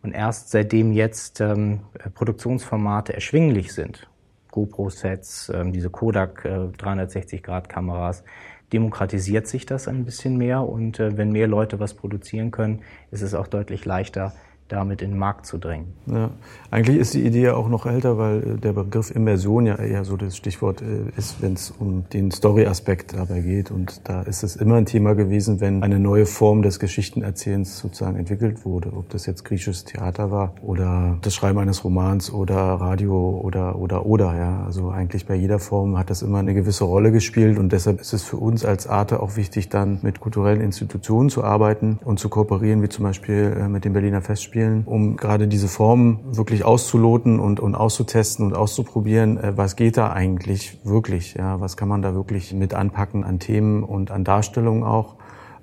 Und 0.04 0.12
erst 0.12 0.52
seitdem 0.52 0.92
jetzt 0.92 1.42
ähm, 1.42 1.80
Produktionsformate 2.14 3.14
erschwinglich 3.14 3.74
sind, 3.74 4.08
GoPro-Sets, 4.52 5.52
ähm, 5.56 5.74
diese 5.74 5.90
Kodak 5.90 6.46
äh, 6.46 6.50
360-Grad-Kameras, 6.78 8.24
demokratisiert 8.72 9.48
sich 9.48 9.66
das 9.66 9.88
ein 9.88 10.06
bisschen 10.06 10.38
mehr. 10.38 10.62
Und 10.62 11.00
äh, 11.00 11.18
wenn 11.18 11.32
mehr 11.32 11.48
Leute 11.48 11.80
was 11.80 11.96
produzieren 11.96 12.52
können, 12.52 12.84
ist 13.10 13.24
es 13.24 13.34
auch 13.34 13.48
deutlich 13.48 13.86
leichter, 13.86 14.34
damit 14.74 15.02
in 15.02 15.12
den 15.12 15.20
Markt 15.20 15.46
zu 15.46 15.58
drängen. 15.58 15.94
Ja, 16.08 16.32
eigentlich 16.72 16.98
ist 16.98 17.14
die 17.14 17.26
Idee 17.26 17.44
ja 17.44 17.56
auch 17.56 17.70
noch 17.70 17.86
älter, 17.86 18.18
weil 18.18 18.38
äh, 18.44 18.58
der 18.58 18.74
Begriff 18.74 19.12
Immersion 19.12 19.66
ja 19.66 19.76
eher 19.76 20.04
so 20.04 20.18
das 20.18 20.36
Stichwort 20.36 20.82
äh, 20.82 21.18
ist, 21.18 21.42
wenn 21.42 21.54
es 21.54 21.72
um 21.72 22.06
den 22.10 22.32
Story-Aspekt 22.32 23.14
dabei 23.14 23.42
geht. 23.42 23.70
Und 23.70 24.08
da 24.10 24.24
ist 24.24 24.44
es 24.44 24.56
immer 24.56 24.76
ein 24.76 24.86
Thema 24.86 25.14
gewesen, 25.14 25.62
wenn 25.62 25.84
eine 25.84 26.00
neue 26.00 26.26
Form 26.26 26.64
des 26.64 26.80
Geschichtenerzählens 26.80 27.78
sozusagen 27.78 28.18
entwickelt 28.18 28.66
wurde. 28.66 28.92
Ob 28.94 29.10
das 29.10 29.26
jetzt 29.26 29.46
griechisches 29.46 29.86
Theater 29.86 30.32
war 30.32 30.56
oder 30.62 31.18
das 31.22 31.36
Schreiben 31.36 31.60
eines 31.60 31.84
Romans 31.84 32.32
oder 32.32 32.56
Radio 32.56 33.40
oder 33.44 33.78
oder 33.78 34.06
oder. 34.06 34.36
Ja, 34.36 34.64
also 34.66 34.90
eigentlich 34.90 35.28
bei 35.28 35.36
jeder 35.36 35.60
Form 35.60 35.98
hat 35.98 36.10
das 36.10 36.24
immer 36.24 36.40
eine 36.40 36.54
gewisse 36.54 36.86
Rolle 36.86 37.12
gespielt 37.12 37.60
und 37.60 37.72
deshalb 37.72 38.02
ist 38.02 38.14
es 38.14 38.24
für 38.24 38.38
uns 38.38 38.66
als 38.66 38.88
Arte 38.88 39.22
auch 39.22 39.36
wichtig, 39.36 39.70
dann 39.70 40.00
mit 40.02 40.20
kulturellen 40.20 40.62
Institutionen 40.62 41.30
zu 41.30 41.44
arbeiten 41.44 42.00
und 42.04 42.20
zu 42.20 42.30
kooperieren, 42.30 42.82
wie 42.82 42.90
zum 42.90 43.04
Beispiel 43.04 43.56
äh, 43.58 43.68
mit 43.68 43.86
dem 43.86 43.94
Berliner 43.94 44.22
Festspiel 44.22 44.63
spielen, 44.64 44.84
um 44.86 45.18
gerade 45.18 45.48
diese 45.48 45.68
Formen 45.68 46.20
wirklich 46.36 46.64
auszuloten 46.64 47.40
und, 47.40 47.60
und 47.60 47.76
auszutesten 47.76 48.46
und 48.46 48.56
auszuprobieren, 48.56 49.38
äh, 49.38 49.58
was 49.58 49.76
geht 49.76 49.98
da 49.98 50.12
eigentlich 50.12 50.80
wirklich, 50.84 51.36
ja, 51.36 51.60
was 51.60 51.78
kann 51.78 51.88
man 51.88 52.02
da 52.02 52.14
wirklich 52.14 52.54
mit 52.54 52.74
anpacken 52.74 53.24
an 53.24 53.40
Themen 53.40 53.84
und 53.84 54.12
an 54.12 54.24
Darstellungen 54.24 54.84
auch 54.84 55.16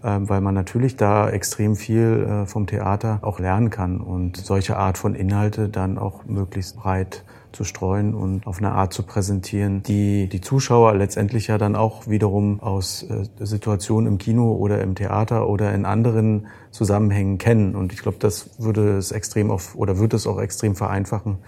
ähm, 0.02 0.30
weil 0.30 0.40
man 0.40 0.54
natürlich 0.54 0.96
da 0.96 1.28
extrem 1.28 1.76
viel 1.76 2.26
äh, 2.26 2.46
vom 2.46 2.66
Theater 2.66 3.18
auch 3.20 3.38
lernen 3.38 3.68
kann 3.68 4.00
und 4.00 4.38
solche 4.38 4.78
Art 4.78 4.96
von 4.96 5.14
Inhalte 5.14 5.68
dann 5.68 5.98
auch 5.98 6.24
möglichst 6.24 6.76
breit 6.76 7.22
zu 7.52 7.64
streuen 7.64 8.14
und 8.14 8.46
auf 8.46 8.58
eine 8.58 8.72
Art 8.72 8.92
zu 8.92 9.02
präsentieren, 9.02 9.82
die 9.82 10.28
die 10.28 10.40
Zuschauer 10.40 10.94
letztendlich 10.94 11.48
ja 11.48 11.58
dann 11.58 11.76
auch 11.76 12.06
wiederum 12.06 12.60
aus 12.60 13.02
äh, 13.02 13.24
Situationen 13.38 14.06
im 14.10 14.18
Kino 14.18 14.52
oder 14.54 14.80
im 14.80 14.94
Theater 14.94 15.48
oder 15.48 15.74
in 15.74 15.84
anderen 15.84 16.46
Zusammenhängen 16.70 17.38
kennen. 17.38 17.74
Und 17.74 17.92
ich 17.92 18.02
glaube, 18.02 18.18
das 18.18 18.60
würde 18.60 18.96
es 18.96 19.12
extrem 19.12 19.50
auf 19.50 19.74
oder 19.74 19.98
wird 19.98 20.14
es 20.14 20.26
auch 20.26 20.40
extrem 20.40 20.74
vereinfachen, 20.74 21.38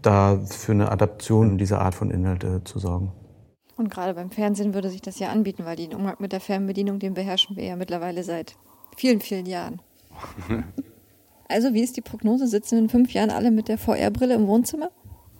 da 0.00 0.38
für 0.46 0.72
eine 0.72 0.90
Adaption 0.90 1.58
dieser 1.58 1.80
Art 1.80 1.94
von 1.94 2.10
Inhalte 2.10 2.62
zu 2.64 2.78
sorgen. 2.78 3.12
Und 3.76 3.90
gerade 3.90 4.14
beim 4.14 4.30
Fernsehen 4.30 4.74
würde 4.74 4.90
sich 4.90 5.02
das 5.02 5.18
ja 5.18 5.30
anbieten, 5.30 5.64
weil 5.64 5.76
den 5.76 5.94
Umgang 5.94 6.16
mit 6.18 6.32
der 6.32 6.40
Fernbedienung, 6.40 6.98
den 6.98 7.14
beherrschen 7.14 7.56
wir 7.56 7.64
ja 7.64 7.76
mittlerweile 7.76 8.22
seit 8.22 8.56
vielen, 8.96 9.20
vielen 9.20 9.46
Jahren. 9.46 9.80
also, 11.48 11.74
wie 11.74 11.82
ist 11.82 11.96
die 11.96 12.02
Prognose? 12.02 12.46
Sitzen 12.46 12.78
in 12.78 12.88
fünf 12.88 13.12
Jahren 13.12 13.30
alle 13.30 13.50
mit 13.50 13.68
der 13.68 13.78
VR-Brille 13.78 14.34
im 14.34 14.46
Wohnzimmer? 14.46 14.90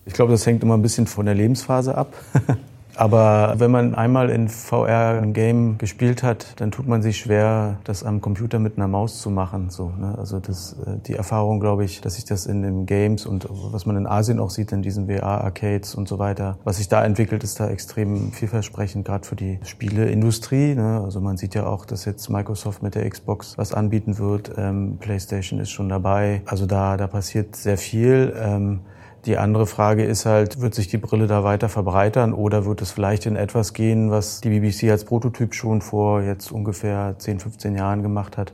Ich 0.05 0.15
glaube, 0.15 0.33
das 0.33 0.45
hängt 0.47 0.63
immer 0.63 0.75
ein 0.75 0.83
bisschen 0.83 1.07
von 1.07 1.27
der 1.27 1.35
Lebensphase 1.35 1.97
ab. 1.97 2.15
Aber 2.95 3.55
wenn 3.57 3.71
man 3.71 3.95
einmal 3.95 4.29
in 4.29 4.49
VR 4.49 5.19
ein 5.23 5.33
Game 5.33 5.79
gespielt 5.79 6.23
hat, 6.23 6.61
dann 6.61 6.71
tut 6.71 6.87
man 6.87 7.01
sich 7.01 7.19
schwer, 7.19 7.79
das 7.85 8.05
am 8.05 8.21
Computer 8.21 8.59
mit 8.59 8.77
einer 8.77 8.87
Maus 8.87 9.21
zu 9.21 9.31
machen. 9.31 9.71
So, 9.71 9.91
ne? 9.99 10.15
Also 10.19 10.41
das, 10.41 10.77
äh, 10.85 10.99
die 11.07 11.15
Erfahrung, 11.15 11.59
glaube 11.59 11.85
ich, 11.85 12.03
dass 12.03 12.17
sich 12.17 12.27
das 12.27 12.45
in 12.45 12.63
den 12.63 12.85
Games 12.85 13.25
und 13.25 13.49
was 13.51 13.87
man 13.87 13.97
in 13.97 14.07
Asien 14.07 14.39
auch 14.39 14.51
sieht, 14.51 14.73
in 14.73 14.83
diesen 14.83 15.07
VR-Arcades 15.07 15.95
und 15.95 16.07
so 16.07 16.19
weiter, 16.19 16.59
was 16.65 16.77
sich 16.77 16.89
da 16.89 17.03
entwickelt, 17.03 17.43
ist 17.45 17.61
da 17.61 17.71
extrem 17.71 18.31
vielversprechend, 18.33 19.07
gerade 19.07 19.27
für 19.27 19.37
die 19.37 19.59
Spieleindustrie. 19.65 20.75
Ne? 20.75 21.01
Also 21.03 21.21
man 21.21 21.39
sieht 21.39 21.55
ja 21.55 21.65
auch, 21.65 21.87
dass 21.87 22.05
jetzt 22.05 22.29
Microsoft 22.29 22.83
mit 22.83 22.95
der 22.95 23.09
Xbox 23.09 23.57
was 23.57 23.73
anbieten 23.73 24.19
wird. 24.19 24.53
Ähm, 24.59 24.99
PlayStation 25.01 25.61
ist 25.61 25.71
schon 25.71 25.89
dabei. 25.89 26.43
Also 26.45 26.67
da, 26.67 26.99
da 26.99 27.07
passiert 27.07 27.57
sehr 27.57 27.79
viel. 27.79 28.35
Ähm, 28.39 28.81
die 29.25 29.39
andere 29.39 29.67
Frage 29.67 30.05
ist 30.05 30.27
halt, 30.27 30.61
wird 30.61 30.75
sich 30.75 30.89
die 30.89 30.99
Brille 30.99 31.29
da 31.29 31.45
weiter 31.45 31.69
verbreitern 31.69 32.33
oder 32.33 32.65
wird 32.65 32.83
es 32.83 32.91
vielleicht 32.91 33.27
in 33.27 33.37
etwas 33.37 33.73
gehen, 33.73 34.11
was 34.11 34.41
die 34.41 34.51
BBC 34.51 34.91
als 34.91 35.05
Prototyp 35.05 35.55
schon 35.55 35.81
vor 35.81 36.23
jetzt 36.23 36.51
ungefähr 36.51 37.15
10, 37.19 37.39
15 37.39 37.77
Jahren 37.77 38.03
gemacht 38.03 38.37
hat? 38.37 38.53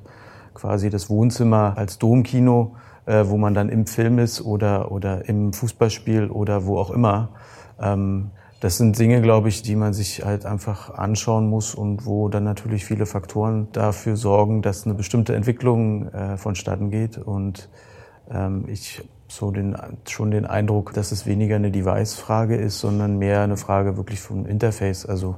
Quasi 0.53 0.91
das 0.91 1.09
Wohnzimmer 1.09 1.75
als 1.77 1.99
Domkino, 1.99 2.77
äh, 3.07 3.25
wo 3.27 3.39
man 3.39 3.55
dann 3.55 3.71
im 3.71 3.87
Film 3.87 4.19
ist 4.19 4.43
oder, 4.43 4.93
oder 4.93 5.27
im 5.29 5.55
Fußballspiel 5.55 6.29
oder 6.29 6.67
wo 6.67 6.79
auch 6.79 6.91
immer. 6.91 7.31
Ähm, 7.81 8.31
das 8.61 8.77
sind 8.77 8.99
Dinge, 8.99 9.23
glaube 9.23 9.49
ich, 9.49 9.63
die 9.63 9.77
man 9.77 9.95
sich 9.95 10.25
halt 10.25 10.45
einfach 10.45 10.91
anschauen 10.91 11.49
muss 11.49 11.75
und 11.75 12.05
wo 12.05 12.29
dann 12.29 12.45
natürlich 12.45 12.85
viele 12.85 13.07
Faktoren 13.07 13.69
dafür 13.73 14.17
sorgen, 14.17 14.63
dass 14.63 14.85
eine 14.85 14.95
bestimmte 14.95 15.35
Entwicklung 15.35 16.09
äh, 16.09 16.37
vonstatten 16.37 16.91
geht. 16.91 17.19
Und 17.19 17.69
ähm, 18.31 18.65
ich 18.67 19.03
so 19.29 19.51
den, 19.51 19.77
schon 20.09 20.31
den 20.31 20.47
Eindruck, 20.47 20.95
dass 20.95 21.13
es 21.13 21.27
weniger 21.27 21.57
eine 21.57 21.71
Device-Frage 21.71 22.57
ist, 22.57 22.81
sondern 22.81 23.19
mehr 23.19 23.43
eine 23.43 23.57
Frage 23.57 23.97
wirklich 23.97 24.21
vom 24.21 24.47
Interface. 24.47 25.07
Also 25.07 25.37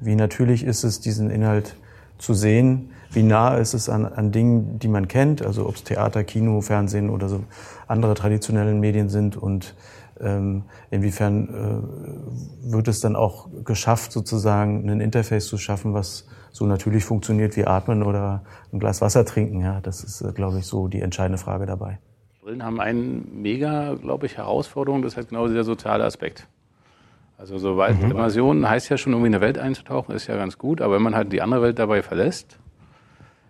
wie 0.00 0.14
natürlich 0.14 0.64
ist 0.64 0.84
es, 0.84 1.00
diesen 1.00 1.30
Inhalt 1.30 1.76
zu 2.18 2.34
sehen, 2.34 2.90
wie 3.10 3.22
nah 3.22 3.56
ist 3.56 3.74
es 3.74 3.88
an, 3.88 4.06
an 4.06 4.32
Dingen, 4.32 4.78
die 4.78 4.88
man 4.88 5.08
kennt, 5.08 5.44
also 5.44 5.66
ob 5.66 5.76
es 5.76 5.84
Theater, 5.84 6.24
Kino, 6.24 6.60
Fernsehen 6.60 7.10
oder 7.10 7.28
so 7.28 7.44
andere 7.88 8.14
traditionellen 8.14 8.80
Medien 8.80 9.08
sind 9.08 9.36
und 9.36 9.74
ähm, 10.20 10.64
inwiefern 10.90 11.48
äh, 11.48 12.72
wird 12.72 12.88
es 12.88 13.00
dann 13.00 13.16
auch 13.16 13.48
geschafft, 13.64 14.12
sozusagen 14.12 14.88
ein 14.88 15.00
Interface 15.00 15.46
zu 15.46 15.58
schaffen, 15.58 15.94
was 15.94 16.26
so 16.52 16.66
natürlich 16.66 17.04
funktioniert 17.04 17.56
wie 17.56 17.66
Atmen 17.66 18.02
oder 18.02 18.42
ein 18.72 18.78
Glas 18.78 19.00
Wasser 19.00 19.24
trinken. 19.24 19.60
Ja, 19.60 19.80
das 19.80 20.04
ist, 20.04 20.20
äh, 20.20 20.32
glaube 20.32 20.58
ich, 20.58 20.66
so 20.66 20.86
die 20.86 21.00
entscheidende 21.00 21.38
Frage 21.38 21.66
dabei. 21.66 21.98
Brillen 22.42 22.64
haben 22.64 22.80
eine 22.80 22.98
mega, 22.98 23.94
glaube 23.94 24.26
ich, 24.26 24.36
Herausforderung, 24.36 25.02
das 25.02 25.12
ist 25.12 25.16
halt 25.16 25.28
genau 25.28 25.46
dieser 25.46 25.62
soziale 25.62 26.02
Aspekt. 26.02 26.48
Also 27.38 27.56
so 27.58 27.76
weit 27.76 28.02
mhm. 28.02 28.10
Immersion 28.10 28.68
heißt 28.68 28.88
ja 28.88 28.98
schon 28.98 29.12
irgendwie 29.12 29.28
in 29.28 29.34
eine 29.36 29.44
Welt 29.44 29.58
einzutauchen, 29.58 30.12
ist 30.12 30.26
ja 30.26 30.34
ganz 30.34 30.58
gut, 30.58 30.80
aber 30.80 30.96
wenn 30.96 31.02
man 31.02 31.14
halt 31.14 31.32
die 31.32 31.40
andere 31.40 31.62
Welt 31.62 31.78
dabei 31.78 32.02
verlässt, 32.02 32.58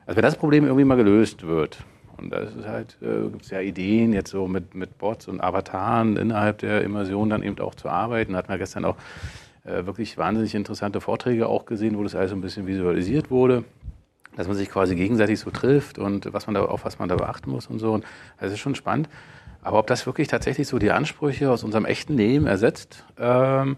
also 0.05 0.19
wenn 0.19 0.23
das 0.23 0.37
Problem 0.37 0.65
irgendwie 0.65 0.85
mal 0.85 0.97
gelöst 0.97 1.47
wird, 1.47 1.79
und 2.19 2.35
da 2.35 2.41
ist 2.41 2.67
halt, 2.67 2.99
äh, 3.01 3.31
gibt 3.31 3.45
es 3.45 3.51
ja 3.51 3.61
Ideen, 3.61 4.13
jetzt 4.13 4.31
so 4.31 4.47
mit, 4.47 4.75
mit 4.75 4.99
Bots 4.99 5.27
und 5.27 5.41
Avataren 5.41 6.19
innerhalb 6.19 6.59
der 6.59 6.83
Immersion 6.83 7.31
dann 7.31 7.43
eben 7.43 7.59
auch 7.61 7.75
zu 7.75 7.89
arbeiten. 7.89 8.33
Da 8.33 8.39
hatten 8.41 8.51
wir 8.51 8.59
gestern 8.59 8.85
auch 8.85 8.97
äh, 9.65 9.87
wirklich 9.87 10.19
wahnsinnig 10.19 10.55
interessante 10.55 11.01
Vorträge 11.01 11.49
auch 11.49 11.65
gesehen, 11.65 11.97
wo 11.97 12.03
das 12.03 12.15
alles 12.15 12.33
ein 12.33 12.43
bisschen 12.43 12.67
visualisiert 12.67 13.31
wurde 13.31 13.65
dass 14.37 14.47
man 14.47 14.57
sich 14.57 14.71
quasi 14.71 14.95
gegenseitig 14.95 15.41
so 15.41 15.51
trifft 15.51 15.99
und 15.99 16.33
was 16.33 16.47
man 16.47 16.55
da, 16.55 16.65
auf 16.65 16.85
was 16.85 16.99
man 16.99 17.09
da 17.09 17.17
beachten 17.17 17.51
muss 17.51 17.67
und 17.67 17.79
so. 17.79 17.93
Und 17.93 18.05
das 18.41 18.53
ist 18.53 18.61
schon 18.61 18.75
spannend. 18.75 19.09
Aber 19.63 19.79
ob 19.79 19.87
das 19.87 20.07
wirklich 20.07 20.29
tatsächlich 20.29 20.67
so 20.67 20.79
die 20.79 20.91
Ansprüche 20.91 21.51
aus 21.51 21.63
unserem 21.63 21.85
echten 21.85 22.17
Leben 22.17 22.47
ersetzt, 22.47 23.05
ähm, 23.19 23.77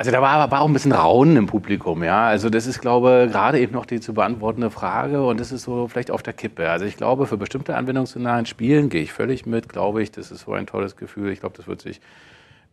also 0.00 0.10
da 0.10 0.22
war, 0.22 0.50
war 0.50 0.62
auch 0.62 0.66
ein 0.66 0.72
bisschen 0.72 0.92
Raunen 0.92 1.36
im 1.36 1.46
Publikum, 1.46 2.02
ja. 2.02 2.26
Also 2.26 2.48
das 2.48 2.66
ist, 2.66 2.80
glaube 2.80 3.24
ich, 3.26 3.32
gerade 3.32 3.60
eben 3.60 3.74
noch 3.74 3.84
die 3.84 4.00
zu 4.00 4.14
beantwortende 4.14 4.70
Frage 4.70 5.22
und 5.22 5.38
das 5.38 5.52
ist 5.52 5.64
so 5.64 5.88
vielleicht 5.88 6.10
auf 6.10 6.22
der 6.22 6.32
Kippe. 6.32 6.70
Also 6.70 6.86
ich 6.86 6.96
glaube, 6.96 7.26
für 7.26 7.36
bestimmte 7.36 7.76
anwendungsszenarien 7.76 8.46
Spielen 8.46 8.88
gehe 8.88 9.02
ich 9.02 9.12
völlig 9.12 9.44
mit, 9.44 9.68
glaube 9.68 10.02
ich, 10.02 10.10
das 10.10 10.30
ist 10.30 10.40
so 10.46 10.54
ein 10.54 10.66
tolles 10.66 10.96
Gefühl. 10.96 11.30
Ich 11.30 11.40
glaube, 11.40 11.54
das 11.54 11.66
wird 11.66 11.82
sich 11.82 12.00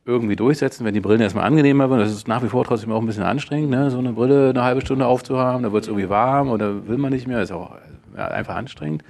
irgendwie 0.07 0.37
durchsetzen, 0.37 0.85
wenn 0.85 0.93
die 0.93 1.01
Brillen 1.01 1.21
erstmal 1.21 1.43
angenehmer 1.43 1.89
werden. 1.89 1.99
Das 1.99 2.11
ist 2.11 2.27
nach 2.27 2.41
wie 2.41 2.47
vor 2.47 2.63
trotzdem 2.63 2.91
auch 2.93 3.01
ein 3.01 3.05
bisschen 3.05 3.23
anstrengend, 3.23 3.69
ne? 3.69 3.91
so 3.91 3.99
eine 3.99 4.13
Brille 4.13 4.49
eine 4.49 4.63
halbe 4.63 4.81
Stunde 4.81 5.05
aufzuhaben, 5.05 5.63
da 5.63 5.71
wird 5.73 5.83
es 5.83 5.89
irgendwie 5.89 6.09
warm 6.09 6.49
oder 6.49 6.87
will 6.87 6.97
man 6.97 7.11
nicht 7.11 7.27
mehr, 7.27 7.39
das 7.39 7.49
ist 7.49 7.55
auch 7.55 7.75
ja, 8.15 8.29
einfach 8.29 8.55
anstrengend. 8.55 9.03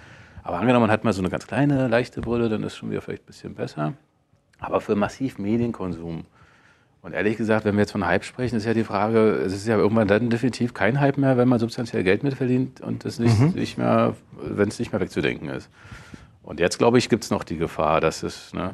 Aber 0.44 0.58
angenommen, 0.58 0.88
man 0.88 0.92
hat 0.92 1.04
mal 1.04 1.14
so 1.14 1.22
eine 1.22 1.30
ganz 1.30 1.46
kleine, 1.46 1.88
leichte 1.88 2.22
Brille, 2.22 2.50
dann 2.50 2.64
ist 2.64 2.76
schon 2.76 2.90
wieder 2.90 3.02
vielleicht 3.02 3.24
ein 3.24 3.28
bisschen 3.28 3.54
besser. 3.54 3.94
Aber 4.60 4.82
für 4.82 4.96
massiv 4.96 5.38
Medienkonsum. 5.38 6.26
Und 7.04 7.14
ehrlich 7.14 7.38
gesagt, 7.38 7.64
wenn 7.66 7.76
wir 7.76 7.82
jetzt 7.82 7.92
von 7.92 8.06
Hype 8.06 8.24
sprechen, 8.24 8.56
ist 8.56 8.66
ja 8.66 8.74
die 8.74 8.84
Frage, 8.84 9.34
es 9.46 9.54
ist 9.54 9.68
ja 9.68 9.78
irgendwann 9.78 10.08
dann 10.08 10.30
definitiv 10.30 10.74
kein 10.74 11.00
Hype 11.00 11.18
mehr, 11.18 11.38
wenn 11.38 11.48
man 11.48 11.60
substanziell 11.60 12.04
Geld 12.04 12.24
mitverdient 12.24 12.82
und 12.82 13.06
es 13.06 13.20
nicht, 13.20 13.40
mhm. 13.40 13.50
nicht 13.50 13.78
mehr, 13.78 14.16
wenn 14.42 14.70
es 14.70 14.80
nicht 14.80 14.92
mehr 14.92 15.00
wegzudenken 15.00 15.50
ist. 15.50 15.70
Und 16.44 16.60
jetzt, 16.60 16.80
glaube 16.80 16.98
ich, 16.98 17.08
gibt 17.08 17.24
es 17.24 17.30
noch 17.30 17.44
die 17.44 17.58
Gefahr, 17.58 18.02
dass 18.02 18.24
es, 18.24 18.54
ne, 18.54 18.74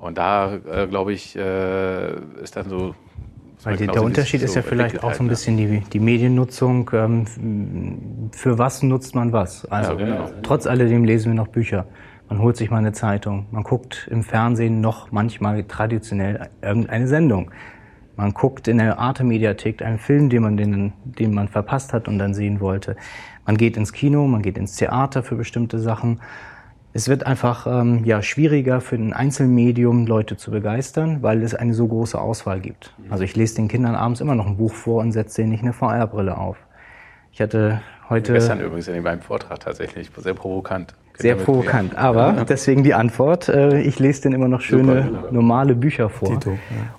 und 0.00 0.18
da, 0.18 0.58
äh, 0.70 0.86
glaube 0.86 1.12
ich, 1.12 1.36
äh, 1.36 2.10
ist 2.42 2.56
dann 2.56 2.68
so. 2.68 2.94
Weil 3.64 3.76
der, 3.76 3.88
der 3.88 4.02
Unterschied 4.04 4.42
ist 4.42 4.54
ja 4.54 4.62
vielleicht 4.62 5.02
auch 5.02 5.12
so 5.12 5.22
ein 5.22 5.26
ne? 5.26 5.30
bisschen 5.30 5.56
die, 5.56 5.80
die 5.80 5.98
Mediennutzung. 5.98 6.90
Ähm, 6.92 8.30
für 8.32 8.56
was 8.58 8.82
nutzt 8.82 9.16
man 9.16 9.32
was? 9.32 9.64
Also, 9.66 9.92
ja, 9.92 9.96
genau. 9.96 10.30
trotz 10.42 10.66
alledem 10.66 11.04
lesen 11.04 11.32
wir 11.32 11.36
noch 11.36 11.48
Bücher. 11.48 11.86
Man 12.28 12.40
holt 12.40 12.56
sich 12.56 12.70
mal 12.70 12.78
eine 12.78 12.92
Zeitung. 12.92 13.46
Man 13.50 13.64
guckt 13.64 14.06
im 14.10 14.22
Fernsehen 14.22 14.80
noch 14.80 15.10
manchmal 15.10 15.64
traditionell 15.64 16.48
irgendeine 16.62 17.08
Sendung. 17.08 17.50
Man 18.16 18.34
guckt 18.34 18.68
in 18.68 18.78
der 18.78 18.98
Arte-Mediathek 18.98 19.80
einen 19.80 19.98
Film, 19.98 20.28
den 20.28 20.42
man, 20.42 20.56
den, 20.56 20.92
den 21.04 21.32
man 21.32 21.48
verpasst 21.48 21.92
hat 21.92 22.06
und 22.06 22.18
dann 22.18 22.34
sehen 22.34 22.60
wollte. 22.60 22.96
Man 23.46 23.56
geht 23.56 23.76
ins 23.76 23.92
Kino, 23.92 24.26
man 24.26 24.42
geht 24.42 24.58
ins 24.58 24.76
Theater 24.76 25.22
für 25.22 25.36
bestimmte 25.36 25.78
Sachen. 25.78 26.20
Es 26.94 27.08
wird 27.08 27.26
einfach 27.26 27.66
ähm, 27.66 28.04
ja, 28.04 28.22
schwieriger 28.22 28.80
für 28.80 28.96
ein 28.96 29.12
Einzelmedium 29.12 30.06
Leute 30.06 30.36
zu 30.36 30.50
begeistern, 30.50 31.22
weil 31.22 31.42
es 31.42 31.54
eine 31.54 31.74
so 31.74 31.86
große 31.86 32.18
Auswahl 32.18 32.60
gibt. 32.60 32.94
Also 33.10 33.24
ich 33.24 33.36
lese 33.36 33.56
den 33.56 33.68
Kindern 33.68 33.94
abends 33.94 34.20
immer 34.20 34.34
noch 34.34 34.46
ein 34.46 34.56
Buch 34.56 34.72
vor 34.72 35.02
und 35.02 35.12
setze 35.12 35.42
denen 35.42 35.50
nicht 35.50 35.62
eine 35.62 35.72
VR-Brille 35.72 36.36
auf. 36.36 36.56
Ich 37.32 37.40
hatte 37.40 37.82
heute... 38.08 38.32
Gestern 38.32 38.60
übrigens 38.60 38.88
in 38.88 39.02
meinem 39.02 39.20
Vortrag 39.20 39.60
tatsächlich, 39.60 40.10
sehr 40.16 40.34
provokant. 40.34 40.94
Sehr 41.20 41.34
provokant, 41.34 41.96
aber 41.96 42.44
deswegen 42.48 42.84
die 42.84 42.94
Antwort. 42.94 43.48
Äh, 43.48 43.80
ich 43.80 43.98
lese 43.98 44.22
denn 44.22 44.32
immer 44.32 44.46
noch 44.46 44.60
schöne, 44.60 45.02
Super, 45.02 45.32
normale 45.32 45.74
Bücher 45.74 46.08
vor. 46.10 46.28
Tito, 46.28 46.50
ja. 46.52 46.58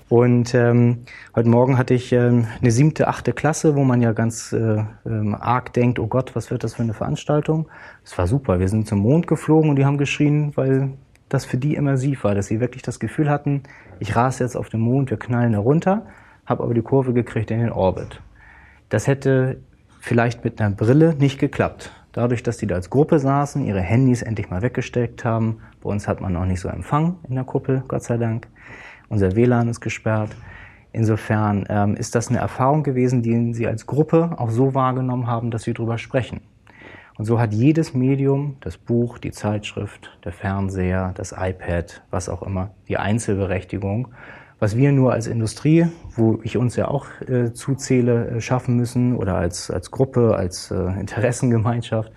Und 0.09 0.53
ähm, 0.53 1.05
heute 1.35 1.47
Morgen 1.47 1.77
hatte 1.77 1.93
ich 1.93 2.11
ähm, 2.11 2.45
eine 2.61 2.71
siebte, 2.71 3.07
achte 3.07 3.31
Klasse, 3.31 3.77
wo 3.77 3.85
man 3.85 4.01
ja 4.01 4.11
ganz 4.11 4.51
äh, 4.51 4.83
ähm, 5.05 5.35
arg 5.39 5.71
denkt, 5.71 5.99
oh 5.99 6.07
Gott, 6.07 6.35
was 6.35 6.51
wird 6.51 6.65
das 6.65 6.75
für 6.75 6.83
eine 6.83 6.93
Veranstaltung? 6.93 7.69
Es 8.03 8.17
war 8.17 8.27
super. 8.27 8.59
Wir 8.59 8.67
sind 8.67 8.87
zum 8.87 8.99
Mond 8.99 9.25
geflogen 9.25 9.69
und 9.69 9.77
die 9.77 9.85
haben 9.85 9.97
geschrien, 9.97 10.51
weil 10.55 10.91
das 11.29 11.45
für 11.45 11.57
die 11.57 11.75
immersiv 11.75 12.25
war, 12.25 12.35
dass 12.35 12.47
sie 12.47 12.59
wirklich 12.59 12.83
das 12.83 12.99
Gefühl 12.99 13.29
hatten, 13.29 13.63
ich 13.99 14.15
rase 14.15 14.43
jetzt 14.43 14.57
auf 14.57 14.69
den 14.69 14.81
Mond, 14.81 15.11
wir 15.11 15.17
knallen 15.17 15.53
da 15.53 15.59
runter, 15.59 16.07
habe 16.45 16.63
aber 16.63 16.73
die 16.73 16.81
Kurve 16.81 17.13
gekriegt 17.13 17.51
in 17.51 17.59
den 17.59 17.71
Orbit. 17.71 18.21
Das 18.89 19.07
hätte 19.07 19.57
vielleicht 20.01 20.43
mit 20.43 20.59
einer 20.59 20.75
Brille 20.75 21.15
nicht 21.17 21.39
geklappt. 21.39 21.91
Dadurch, 22.19 22.43
dass 22.43 22.57
die 22.57 22.67
da 22.67 22.75
als 22.75 22.89
Gruppe 22.89 23.17
saßen, 23.17 23.65
ihre 23.65 23.79
Handys 23.79 24.23
endlich 24.23 24.49
mal 24.49 24.61
weggesteckt 24.61 25.23
haben. 25.23 25.61
Bei 25.81 25.89
uns 25.89 26.05
hat 26.05 26.19
man 26.19 26.33
noch 26.33 26.43
nicht 26.43 26.59
so 26.59 26.67
Empfang 26.67 27.15
in 27.29 27.35
der 27.35 27.45
Kuppel, 27.45 27.81
Gott 27.87 28.03
sei 28.03 28.17
Dank. 28.17 28.49
Unser 29.07 29.37
WLAN 29.37 29.69
ist 29.69 29.79
gesperrt. 29.79 30.35
Insofern 30.91 31.63
ähm, 31.69 31.95
ist 31.95 32.15
das 32.15 32.27
eine 32.27 32.39
Erfahrung 32.39 32.83
gewesen, 32.83 33.21
die 33.21 33.53
sie 33.53 33.67
als 33.67 33.85
Gruppe 33.85 34.31
auch 34.35 34.49
so 34.49 34.75
wahrgenommen 34.75 35.27
haben, 35.27 35.49
dass 35.49 35.63
sie 35.63 35.73
darüber 35.73 35.97
sprechen. 35.97 36.41
Und 37.17 37.23
so 37.23 37.39
hat 37.39 37.53
jedes 37.53 37.93
Medium, 37.93 38.57
das 38.59 38.77
Buch, 38.77 39.17
die 39.17 39.31
Zeitschrift, 39.31 40.19
der 40.25 40.33
Fernseher, 40.33 41.13
das 41.15 41.31
iPad, 41.31 42.03
was 42.09 42.27
auch 42.27 42.43
immer, 42.43 42.71
die 42.89 42.97
Einzelberechtigung, 42.97 44.09
was 44.59 44.75
wir 44.75 44.91
nur 44.91 45.13
als 45.13 45.27
Industrie, 45.27 45.87
wo 46.15 46.39
ich 46.43 46.57
uns 46.57 46.75
ja 46.75 46.87
auch 46.87 47.07
äh, 47.27 47.53
zuzähle, 47.53 48.27
äh, 48.27 48.41
schaffen 48.41 48.75
müssen 48.75 49.15
oder 49.15 49.35
als, 49.35 49.71
als 49.71 49.89
Gruppe, 49.91 50.35
als 50.35 50.71
äh, 50.71 50.75
Interessengemeinschaft, 50.99 52.11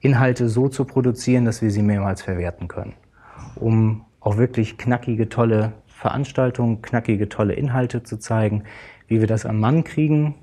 Inhalte 0.00 0.48
so 0.48 0.68
zu 0.68 0.84
produzieren, 0.84 1.44
dass 1.44 1.62
wir 1.62 1.70
sie 1.70 1.82
mehrmals 1.82 2.22
verwerten 2.22 2.68
können, 2.68 2.94
um 3.56 4.04
auch 4.20 4.36
wirklich 4.36 4.78
knackige, 4.78 5.28
tolle 5.28 5.72
Veranstaltungen, 5.86 6.82
knackige, 6.82 7.28
tolle 7.28 7.54
Inhalte 7.54 8.02
zu 8.02 8.18
zeigen. 8.18 8.64
Wie 9.06 9.20
wir 9.20 9.26
das 9.26 9.46
am 9.46 9.60
Mann 9.60 9.84
kriegen, 9.84 10.34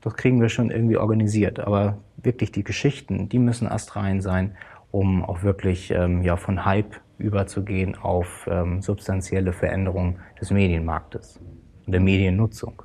das 0.00 0.14
kriegen 0.14 0.40
wir 0.40 0.48
schon 0.48 0.70
irgendwie 0.70 0.96
organisiert. 0.96 1.60
Aber 1.60 1.98
wirklich 2.16 2.52
die 2.52 2.64
Geschichten, 2.64 3.28
die 3.28 3.38
müssen 3.38 3.68
astrein 3.68 4.20
sein, 4.20 4.56
um 4.90 5.24
auch 5.24 5.42
wirklich 5.42 5.90
ähm, 5.90 6.22
ja, 6.22 6.36
von 6.36 6.64
Hype 6.64 6.96
überzugehen 7.22 7.96
auf 7.96 8.48
ähm, 8.50 8.82
substanzielle 8.82 9.52
Veränderungen 9.52 10.18
des 10.40 10.50
Medienmarktes 10.50 11.40
und 11.86 11.92
der 11.92 12.00
Mediennutzung. 12.00 12.82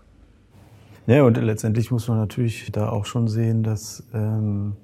Ja, 1.07 1.23
und 1.23 1.37
letztendlich 1.37 1.91
muss 1.91 2.07
man 2.07 2.17
natürlich 2.17 2.71
da 2.71 2.89
auch 2.89 3.05
schon 3.05 3.27
sehen, 3.27 3.63
dass 3.63 4.03
ähm, 4.13 4.75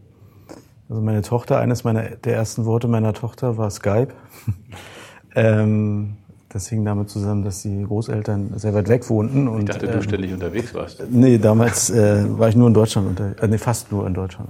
also 0.90 1.02
meine 1.02 1.22
Tochter, 1.22 1.60
eines 1.60 1.84
meiner 1.84 2.04
der 2.04 2.36
ersten 2.36 2.66
Worte 2.66 2.88
meiner 2.88 3.14
Tochter 3.14 3.58
war 3.58 3.70
Skype. 3.70 4.10
ähm, 5.36 6.18
das 6.50 6.68
hing 6.70 6.86
damit 6.86 7.10
zusammen, 7.10 7.44
dass 7.44 7.64
die 7.64 7.84
Großeltern 7.84 8.52
sehr 8.58 8.74
weit 8.76 8.88
weg 8.88 9.10
wohnten. 9.10 9.48
Und, 9.48 9.62
ich 9.62 9.66
dachte, 9.66 9.88
du 9.88 9.94
ähm, 9.94 10.02
ständig 10.04 10.32
unterwegs 10.34 10.74
warst. 10.76 11.04
Nee, 11.10 11.40
damals 11.40 11.90
äh, 11.90 12.26
war 12.38 12.48
ich 12.48 12.56
nur 12.56 12.68
in 12.68 12.76
Deutschland, 12.76 13.08
unter, 13.08 13.42
äh, 13.42 13.48
nee, 13.48 13.58
fast 13.58 13.92
nur 13.92 14.06
in 14.06 14.14
Deutschland. 14.14 14.50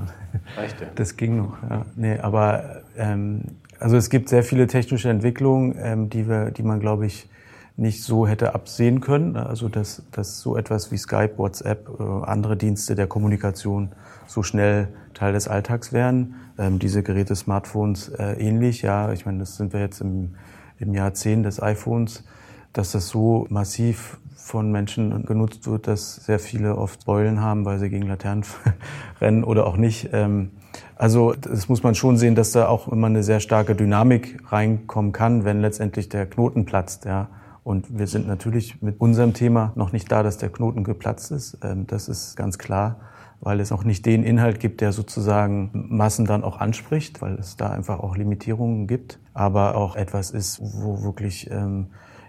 Reicht 0.57 0.81
ja. 0.81 0.87
Das 0.95 1.15
ging 1.15 1.37
noch, 1.37 1.53
ja. 1.69 1.85
Nee, 1.95 2.19
aber 2.19 2.81
ähm, 2.97 3.43
also 3.83 3.97
es 3.97 4.09
gibt 4.09 4.29
sehr 4.29 4.43
viele 4.43 4.67
technische 4.67 5.09
Entwicklungen, 5.09 5.75
ähm, 5.79 6.09
die, 6.09 6.27
wir, 6.27 6.51
die 6.51 6.63
man, 6.63 6.79
glaube 6.79 7.05
ich, 7.05 7.29
nicht 7.75 8.03
so 8.03 8.27
hätte 8.27 8.55
absehen 8.55 9.01
können. 9.01 9.35
Also 9.35 9.69
dass, 9.69 10.03
dass 10.11 10.39
so 10.39 10.57
etwas 10.57 10.91
wie 10.91 10.97
Skype, 10.97 11.37
WhatsApp, 11.37 11.89
äh, 11.99 12.03
andere 12.25 12.57
Dienste 12.57 12.95
der 12.95 13.07
Kommunikation 13.07 13.91
so 14.27 14.43
schnell 14.43 14.87
Teil 15.13 15.33
des 15.33 15.47
Alltags 15.47 15.91
wären. 15.93 16.35
Ähm, 16.57 16.79
diese 16.79 17.03
Geräte, 17.03 17.35
Smartphones 17.35 18.09
äh, 18.09 18.33
ähnlich. 18.33 18.81
Ja, 18.81 19.11
ich 19.11 19.25
meine, 19.25 19.39
das 19.39 19.57
sind 19.57 19.73
wir 19.73 19.79
jetzt 19.79 20.01
im 20.01 20.35
im 20.83 20.93
Jahr 20.93 21.13
10 21.13 21.43
des 21.43 21.61
iPhones, 21.61 22.23
dass 22.73 22.91
das 22.91 23.07
so 23.07 23.47
massiv 23.49 24.19
von 24.35 24.71
Menschen 24.71 25.25
genutzt 25.25 25.67
wird, 25.67 25.87
dass 25.87 26.15
sehr 26.15 26.39
viele 26.39 26.77
oft 26.77 27.05
Beulen 27.05 27.39
haben, 27.39 27.65
weil 27.65 27.79
sie 27.79 27.89
gegen 27.89 28.07
Laternen 28.07 28.43
rennen 29.21 29.43
oder 29.43 29.65
auch 29.67 29.77
nicht. 29.77 30.09
Ähm, 30.11 30.51
also 31.03 31.33
das 31.33 31.67
muss 31.67 31.83
man 31.83 31.95
schon 31.95 32.15
sehen, 32.15 32.33
dass 32.33 32.53
da 32.53 32.69
auch 32.69 32.87
immer 32.87 33.07
eine 33.07 33.23
sehr 33.23 33.41
starke 33.41 33.75
Dynamik 33.75 34.39
reinkommen 34.49 35.11
kann, 35.11 35.43
wenn 35.43 35.59
letztendlich 35.59 36.07
der 36.07 36.25
Knoten 36.25 36.63
platzt. 36.63 37.03
Ja. 37.03 37.27
Und 37.65 37.99
wir 37.99 38.07
sind 38.07 38.25
natürlich 38.25 38.81
mit 38.81 39.01
unserem 39.01 39.33
Thema 39.33 39.73
noch 39.75 39.91
nicht 39.91 40.09
da, 40.09 40.23
dass 40.23 40.37
der 40.37 40.47
Knoten 40.47 40.85
geplatzt 40.85 41.31
ist. 41.31 41.57
Ähm, 41.61 41.87
das 41.87 42.07
ist 42.07 42.37
ganz 42.37 42.57
klar 42.57 43.01
weil 43.45 43.59
es 43.59 43.73
auch 43.73 43.83
nicht 43.83 44.05
den 44.05 44.23
Inhalt 44.23 44.61
gibt, 44.61 44.79
der 44.79 44.93
sozusagen 44.93 45.69
Massen 45.73 46.25
dann 46.25 46.45
auch 46.45 46.61
anspricht, 46.61 47.21
weil 47.21 47.33
es 47.33 47.57
da 47.57 47.71
einfach 47.71 47.99
auch 47.99 48.15
Limitierungen 48.15 48.87
gibt, 48.87 49.19
aber 49.33 49.75
auch 49.75 49.97
etwas 49.97 50.31
ist, 50.31 50.61
wo 50.61 51.03
wirklich 51.03 51.51
ähm, 51.51 51.87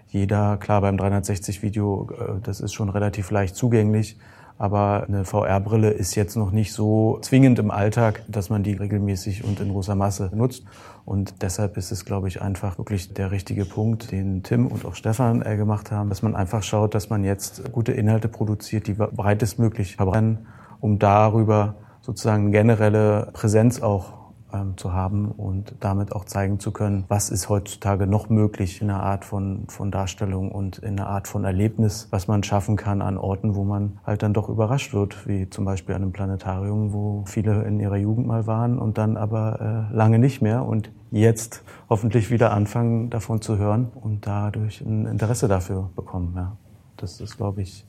jeder, 0.09 0.57
klar 0.57 0.81
beim 0.81 0.97
360-Video, 0.97 2.09
äh, 2.11 2.41
das 2.43 2.59
ist 2.59 2.73
schon 2.73 2.89
relativ 2.89 3.31
leicht 3.31 3.55
zugänglich, 3.55 4.17
aber 4.57 5.05
eine 5.07 5.25
VR-Brille 5.25 5.89
ist 5.89 6.15
jetzt 6.15 6.35
noch 6.35 6.51
nicht 6.51 6.71
so 6.71 7.19
zwingend 7.21 7.59
im 7.59 7.71
Alltag, 7.71 8.23
dass 8.27 8.49
man 8.49 8.63
die 8.63 8.73
regelmäßig 8.73 9.43
und 9.43 9.59
in 9.59 9.71
großer 9.71 9.95
Masse 9.95 10.31
nutzt. 10.33 10.63
Und 11.03 11.41
deshalb 11.41 11.77
ist 11.77 11.91
es, 11.91 12.05
glaube 12.05 12.27
ich, 12.27 12.41
einfach 12.41 12.77
wirklich 12.77 13.13
der 13.13 13.31
richtige 13.31 13.65
Punkt, 13.65 14.11
den 14.11 14.43
Tim 14.43 14.67
und 14.67 14.85
auch 14.85 14.95
Stefan 14.95 15.41
äh, 15.41 15.57
gemacht 15.57 15.91
haben, 15.91 16.09
dass 16.09 16.21
man 16.21 16.35
einfach 16.35 16.63
schaut, 16.63 16.95
dass 16.95 17.09
man 17.09 17.23
jetzt 17.23 17.71
gute 17.71 17.91
Inhalte 17.91 18.27
produziert, 18.27 18.87
die 18.87 18.93
breitestmöglich 18.93 19.97
verbrennen 19.97 20.47
um 20.85 20.99
darüber 20.99 21.75
sozusagen 22.01 22.51
generelle 22.51 23.29
Präsenz 23.33 23.81
auch 23.81 24.24
ähm, 24.53 24.77
zu 24.77 24.93
haben 24.93 25.31
und 25.31 25.75
damit 25.79 26.11
auch 26.11 26.25
zeigen 26.25 26.59
zu 26.59 26.71
können, 26.71 27.05
was 27.07 27.29
ist 27.29 27.49
heutzutage 27.49 28.07
noch 28.07 28.29
möglich 28.29 28.81
in 28.81 28.89
einer 28.89 29.03
Art 29.03 29.25
von, 29.25 29.65
von 29.67 29.91
Darstellung 29.91 30.51
und 30.51 30.77
in 30.79 30.99
einer 30.99 31.07
Art 31.07 31.27
von 31.27 31.43
Erlebnis, 31.43 32.07
was 32.11 32.27
man 32.27 32.43
schaffen 32.43 32.75
kann 32.75 33.01
an 33.01 33.17
Orten, 33.17 33.55
wo 33.55 33.63
man 33.63 33.99
halt 34.05 34.23
dann 34.23 34.33
doch 34.33 34.49
überrascht 34.49 34.93
wird, 34.93 35.27
wie 35.27 35.49
zum 35.49 35.65
Beispiel 35.65 35.95
an 35.95 36.03
einem 36.03 36.11
Planetarium, 36.11 36.93
wo 36.93 37.23
viele 37.25 37.63
in 37.63 37.79
ihrer 37.79 37.97
Jugend 37.97 38.27
mal 38.27 38.47
waren 38.47 38.79
und 38.79 38.97
dann 38.97 39.17
aber 39.17 39.89
äh, 39.91 39.95
lange 39.95 40.19
nicht 40.19 40.41
mehr 40.41 40.65
und 40.65 40.91
jetzt 41.11 41.63
hoffentlich 41.89 42.29
wieder 42.31 42.51
anfangen, 42.51 43.09
davon 43.09 43.41
zu 43.41 43.57
hören 43.57 43.91
und 43.95 44.27
dadurch 44.27 44.81
ein 44.81 45.05
Interesse 45.05 45.47
dafür 45.47 45.89
bekommen. 45.95 46.33
Ja. 46.35 46.57
Das 46.97 47.19
ist, 47.19 47.37
glaube 47.37 47.61
ich, 47.61 47.85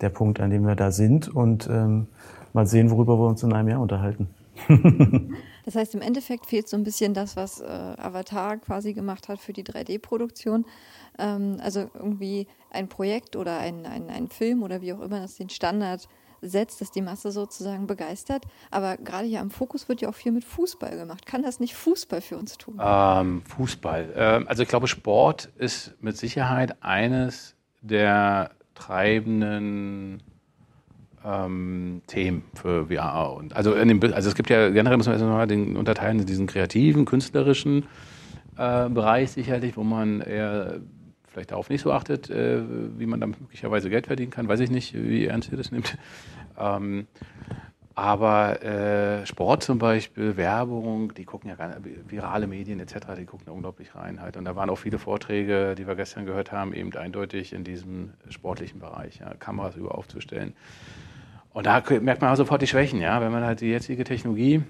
der 0.00 0.10
Punkt, 0.10 0.40
an 0.40 0.50
dem 0.50 0.66
wir 0.66 0.74
da 0.74 0.90
sind 0.90 1.28
und 1.28 1.68
ähm, 1.70 2.08
mal 2.52 2.66
sehen, 2.66 2.90
worüber 2.90 3.18
wir 3.18 3.26
uns 3.26 3.42
in 3.42 3.52
einem 3.52 3.68
Jahr 3.68 3.80
unterhalten. 3.80 4.28
das 5.64 5.74
heißt, 5.74 5.94
im 5.94 6.02
Endeffekt 6.02 6.46
fehlt 6.46 6.68
so 6.68 6.76
ein 6.76 6.84
bisschen 6.84 7.14
das, 7.14 7.36
was 7.36 7.60
äh, 7.60 7.64
Avatar 7.64 8.58
quasi 8.58 8.92
gemacht 8.92 9.28
hat 9.28 9.40
für 9.40 9.52
die 9.52 9.64
3D-Produktion. 9.64 10.66
Ähm, 11.18 11.58
also 11.62 11.90
irgendwie 11.94 12.46
ein 12.70 12.88
Projekt 12.88 13.36
oder 13.36 13.58
ein, 13.58 13.86
ein, 13.86 14.10
ein 14.10 14.28
Film 14.28 14.62
oder 14.62 14.82
wie 14.82 14.92
auch 14.92 15.00
immer, 15.00 15.20
das 15.20 15.36
den 15.36 15.50
Standard 15.50 16.08
setzt, 16.42 16.80
dass 16.80 16.90
die 16.90 17.00
Masse 17.00 17.30
sozusagen 17.30 17.86
begeistert. 17.86 18.44
Aber 18.70 18.96
gerade 18.98 19.26
hier 19.26 19.40
am 19.40 19.50
Fokus 19.50 19.88
wird 19.88 20.02
ja 20.02 20.08
auch 20.08 20.14
viel 20.14 20.32
mit 20.32 20.44
Fußball 20.44 20.96
gemacht. 20.96 21.26
Kann 21.26 21.42
das 21.42 21.60
nicht 21.60 21.74
Fußball 21.74 22.20
für 22.20 22.36
uns 22.36 22.58
tun? 22.58 22.78
Ähm, 22.80 23.42
Fußball. 23.46 24.12
Ähm, 24.14 24.48
also 24.48 24.62
ich 24.62 24.68
glaube, 24.68 24.86
Sport 24.86 25.50
ist 25.56 25.94
mit 26.00 26.16
Sicherheit 26.16 26.82
eines 26.82 27.54
der 27.80 28.50
treibenden 28.74 30.22
ähm, 31.24 32.02
Themen 32.06 32.44
für 32.54 32.86
VR. 32.86 33.34
Und 33.34 33.56
also, 33.56 33.74
dem, 33.74 34.00
also 34.12 34.28
es 34.28 34.34
gibt 34.34 34.50
ja 34.50 34.70
generell, 34.70 34.96
muss 34.96 35.06
man 35.06 35.14
erstmal 35.14 35.46
den 35.46 35.76
unterteilen 35.76 36.20
in 36.20 36.26
diesen 36.26 36.46
kreativen, 36.46 37.04
künstlerischen 37.04 37.86
äh, 38.56 38.88
Bereich 38.88 39.32
sicherlich, 39.32 39.76
wo 39.76 39.84
man 39.84 40.20
eher 40.20 40.80
vielleicht 41.26 41.50
darauf 41.50 41.68
nicht 41.68 41.82
so 41.82 41.92
achtet, 41.92 42.30
äh, 42.30 42.60
wie 42.98 43.06
man 43.06 43.20
damit 43.20 43.40
möglicherweise 43.40 43.90
Geld 43.90 44.06
verdienen 44.06 44.30
kann. 44.30 44.48
Weiß 44.48 44.60
ich 44.60 44.70
nicht, 44.70 44.94
wie 44.94 45.26
ernst 45.26 45.50
ihr 45.50 45.58
das 45.58 45.72
nimmt. 45.72 45.96
Ähm, 46.56 47.08
aber 47.96 48.62
äh, 48.62 49.24
Sport 49.24 49.62
zum 49.62 49.78
Beispiel, 49.78 50.36
Werbung, 50.36 51.14
die 51.14 51.24
gucken 51.24 51.48
ja 51.48 51.56
gar 51.56 51.68
nicht, 51.68 52.10
virale 52.10 52.48
Medien 52.48 52.80
etc., 52.80 53.06
die 53.16 53.24
gucken 53.24 53.46
da 53.46 53.52
unglaublich 53.52 53.94
rein 53.94 54.20
halt. 54.20 54.36
Und 54.36 54.44
da 54.44 54.56
waren 54.56 54.68
auch 54.68 54.78
viele 54.78 54.98
Vorträge, 54.98 55.76
die 55.76 55.86
wir 55.86 55.94
gestern 55.94 56.26
gehört 56.26 56.50
haben, 56.50 56.72
eben 56.74 56.92
eindeutig 56.94 57.52
in 57.52 57.62
diesem 57.62 58.14
sportlichen 58.30 58.80
Bereich, 58.80 59.20
ja, 59.20 59.34
Kameras 59.34 59.76
über 59.76 59.96
aufzustellen. 59.96 60.54
Und 61.54 61.66
da 61.66 61.82
merkt 62.00 62.20
man 62.20 62.32
auch 62.32 62.36
sofort 62.36 62.60
die 62.62 62.66
Schwächen, 62.66 63.00
ja, 63.00 63.20
wenn 63.20 63.30
man 63.30 63.44
halt 63.44 63.60
die 63.60 63.68
jetzige 63.68 64.02
Technologie, 64.02 64.62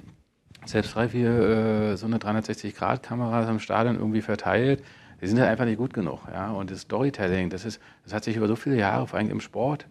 selbst 0.67 0.95
drei, 0.95 1.09
vier, 1.09 1.31
äh, 1.31 1.97
so 1.97 2.05
eine 2.07 2.19
360-Grad-Kamera 2.19 3.49
im 3.51 3.59
Stadion 3.59 3.97
irgendwie 3.97 4.21
verteilt, 4.21 4.85
die 5.21 5.27
sind 5.27 5.41
halt 5.41 5.49
einfach 5.49 5.65
nicht 5.65 5.79
gut 5.79 5.95
genug, 5.95 6.21
ja. 6.31 6.51
Und 6.51 6.71
das 6.71 6.83
Storytelling, 6.83 7.49
das 7.49 7.65
ist, 7.65 7.81
das 8.05 8.13
hat 8.13 8.25
sich 8.25 8.37
über 8.37 8.49
so 8.49 8.55
viele 8.55 8.77
Jahre, 8.77 9.07
vor 9.07 9.19
allem 9.19 9.31
im 9.31 9.41
Sport, 9.41 9.87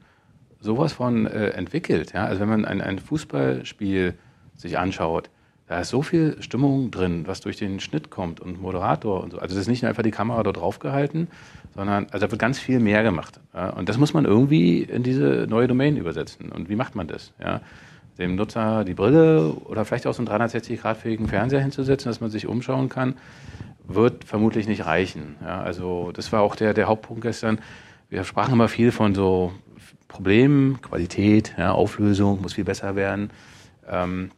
sowas 0.60 0.94
von 0.94 1.26
äh, 1.26 1.50
entwickelt. 1.50 2.14
Ja? 2.14 2.26
Also 2.26 2.42
wenn 2.42 2.50
man 2.50 2.66
ein, 2.66 2.80
ein 2.80 3.00
Fußballspiel 3.00 4.14
sich 4.56 4.78
anschaut, 4.78 5.32
da 5.68 5.80
ist 5.80 5.90
so 5.90 6.02
viel 6.02 6.42
Stimmung 6.42 6.92
drin, 6.92 7.24
was 7.26 7.40
durch 7.40 7.56
den 7.56 7.80
Schnitt 7.80 8.10
kommt 8.10 8.42
und 8.42 8.62
Moderator 8.62 9.24
und 9.24 9.32
so. 9.32 9.40
Also 9.40 9.56
das 9.56 9.62
ist 9.62 9.70
nicht 9.70 9.82
nur 9.82 9.90
einfach 9.90 10.04
die 10.04 10.12
Kamera 10.12 10.44
dort 10.44 10.58
drauf 10.58 10.80
gehalten, 10.80 11.30
sondern 11.74 12.08
also 12.12 12.26
da 12.26 12.32
wird 12.32 12.40
ganz 12.40 12.60
viel 12.60 12.80
mehr 12.80 13.02
gemacht. 13.04 13.40
Und 13.78 13.88
das 13.88 13.98
muss 13.98 14.14
man 14.14 14.26
irgendwie 14.26 14.84
in 14.84 15.04
diese 15.04 15.48
neue 15.50 15.68
Domain 15.68 15.96
übersetzen. 15.96 16.52
Und 16.52 16.70
wie 16.70 16.76
macht 16.76 16.96
man 16.96 17.08
das? 17.08 17.32
Ja? 17.42 17.62
Dem 18.18 18.36
Nutzer 18.36 18.84
die 18.84 18.94
Brille 18.94 19.54
oder 19.66 19.86
vielleicht 19.86 20.06
auch 20.06 20.14
so 20.14 20.24
einen 20.24 20.44
360-Grad-fähigen 20.44 21.28
Fernseher 21.28 21.62
hinzusetzen, 21.62 22.10
dass 22.10 22.20
man 22.20 22.30
sich 22.30 22.46
umschauen 22.46 22.90
kann, 22.90 23.16
wird 23.88 24.26
vermutlich 24.26 24.68
nicht 24.68 24.86
reichen. 24.86 25.38
Ja? 25.42 25.62
Also 25.62 26.12
das 26.12 26.32
war 26.34 26.42
auch 26.42 26.58
der, 26.58 26.74
der 26.74 26.88
Hauptpunkt 26.88 27.22
gestern. 27.22 27.60
Wir 28.10 28.26
sprachen 28.26 28.54
immer 28.54 28.68
viel 28.68 28.92
von 28.92 29.16
so 29.16 29.54
Problem, 30.10 30.78
Qualität, 30.82 31.58
Auflösung 31.58 32.42
muss 32.42 32.54
viel 32.54 32.66
besser 32.66 32.96
werden. 32.96 33.32
Ähm, 33.90 34.30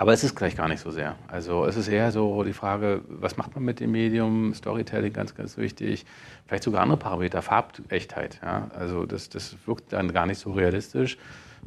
aber 0.00 0.14
es 0.14 0.24
ist 0.24 0.34
gleich 0.34 0.56
gar 0.56 0.66
nicht 0.66 0.80
so 0.80 0.90
sehr. 0.90 1.14
Also 1.28 1.66
es 1.66 1.76
ist 1.76 1.86
eher 1.86 2.10
so 2.10 2.42
die 2.42 2.54
Frage, 2.54 3.02
was 3.06 3.36
macht 3.36 3.54
man 3.54 3.64
mit 3.64 3.80
dem 3.80 3.92
Medium? 3.92 4.54
Storytelling 4.54 5.12
ganz, 5.12 5.34
ganz 5.34 5.58
wichtig. 5.58 6.06
Vielleicht 6.46 6.62
sogar 6.62 6.80
andere 6.80 6.96
Parameter, 6.96 7.42
Farbechtheit. 7.42 8.40
Ja? 8.42 8.70
Also 8.74 9.04
das, 9.04 9.28
das 9.28 9.56
wirkt 9.66 9.92
dann 9.92 10.10
gar 10.14 10.24
nicht 10.24 10.38
so 10.38 10.52
realistisch. 10.52 11.18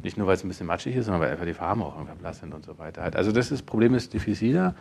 Nicht 0.02 0.18
nur, 0.18 0.26
weil 0.26 0.34
es 0.34 0.42
ein 0.42 0.48
bisschen 0.48 0.66
matschig 0.66 0.96
ist, 0.96 1.04
sondern 1.04 1.22
weil 1.22 1.30
einfach 1.30 1.44
die 1.44 1.54
Farben 1.54 1.80
auch 1.84 1.94
irgendwie 1.96 2.18
blass 2.18 2.40
sind 2.40 2.52
und 2.52 2.64
so 2.64 2.76
weiter. 2.76 3.08
Also 3.14 3.30
das, 3.30 3.52
ist, 3.52 3.66
Problem 3.66 3.94
ist 3.94 4.12
diffiziler. 4.12 4.74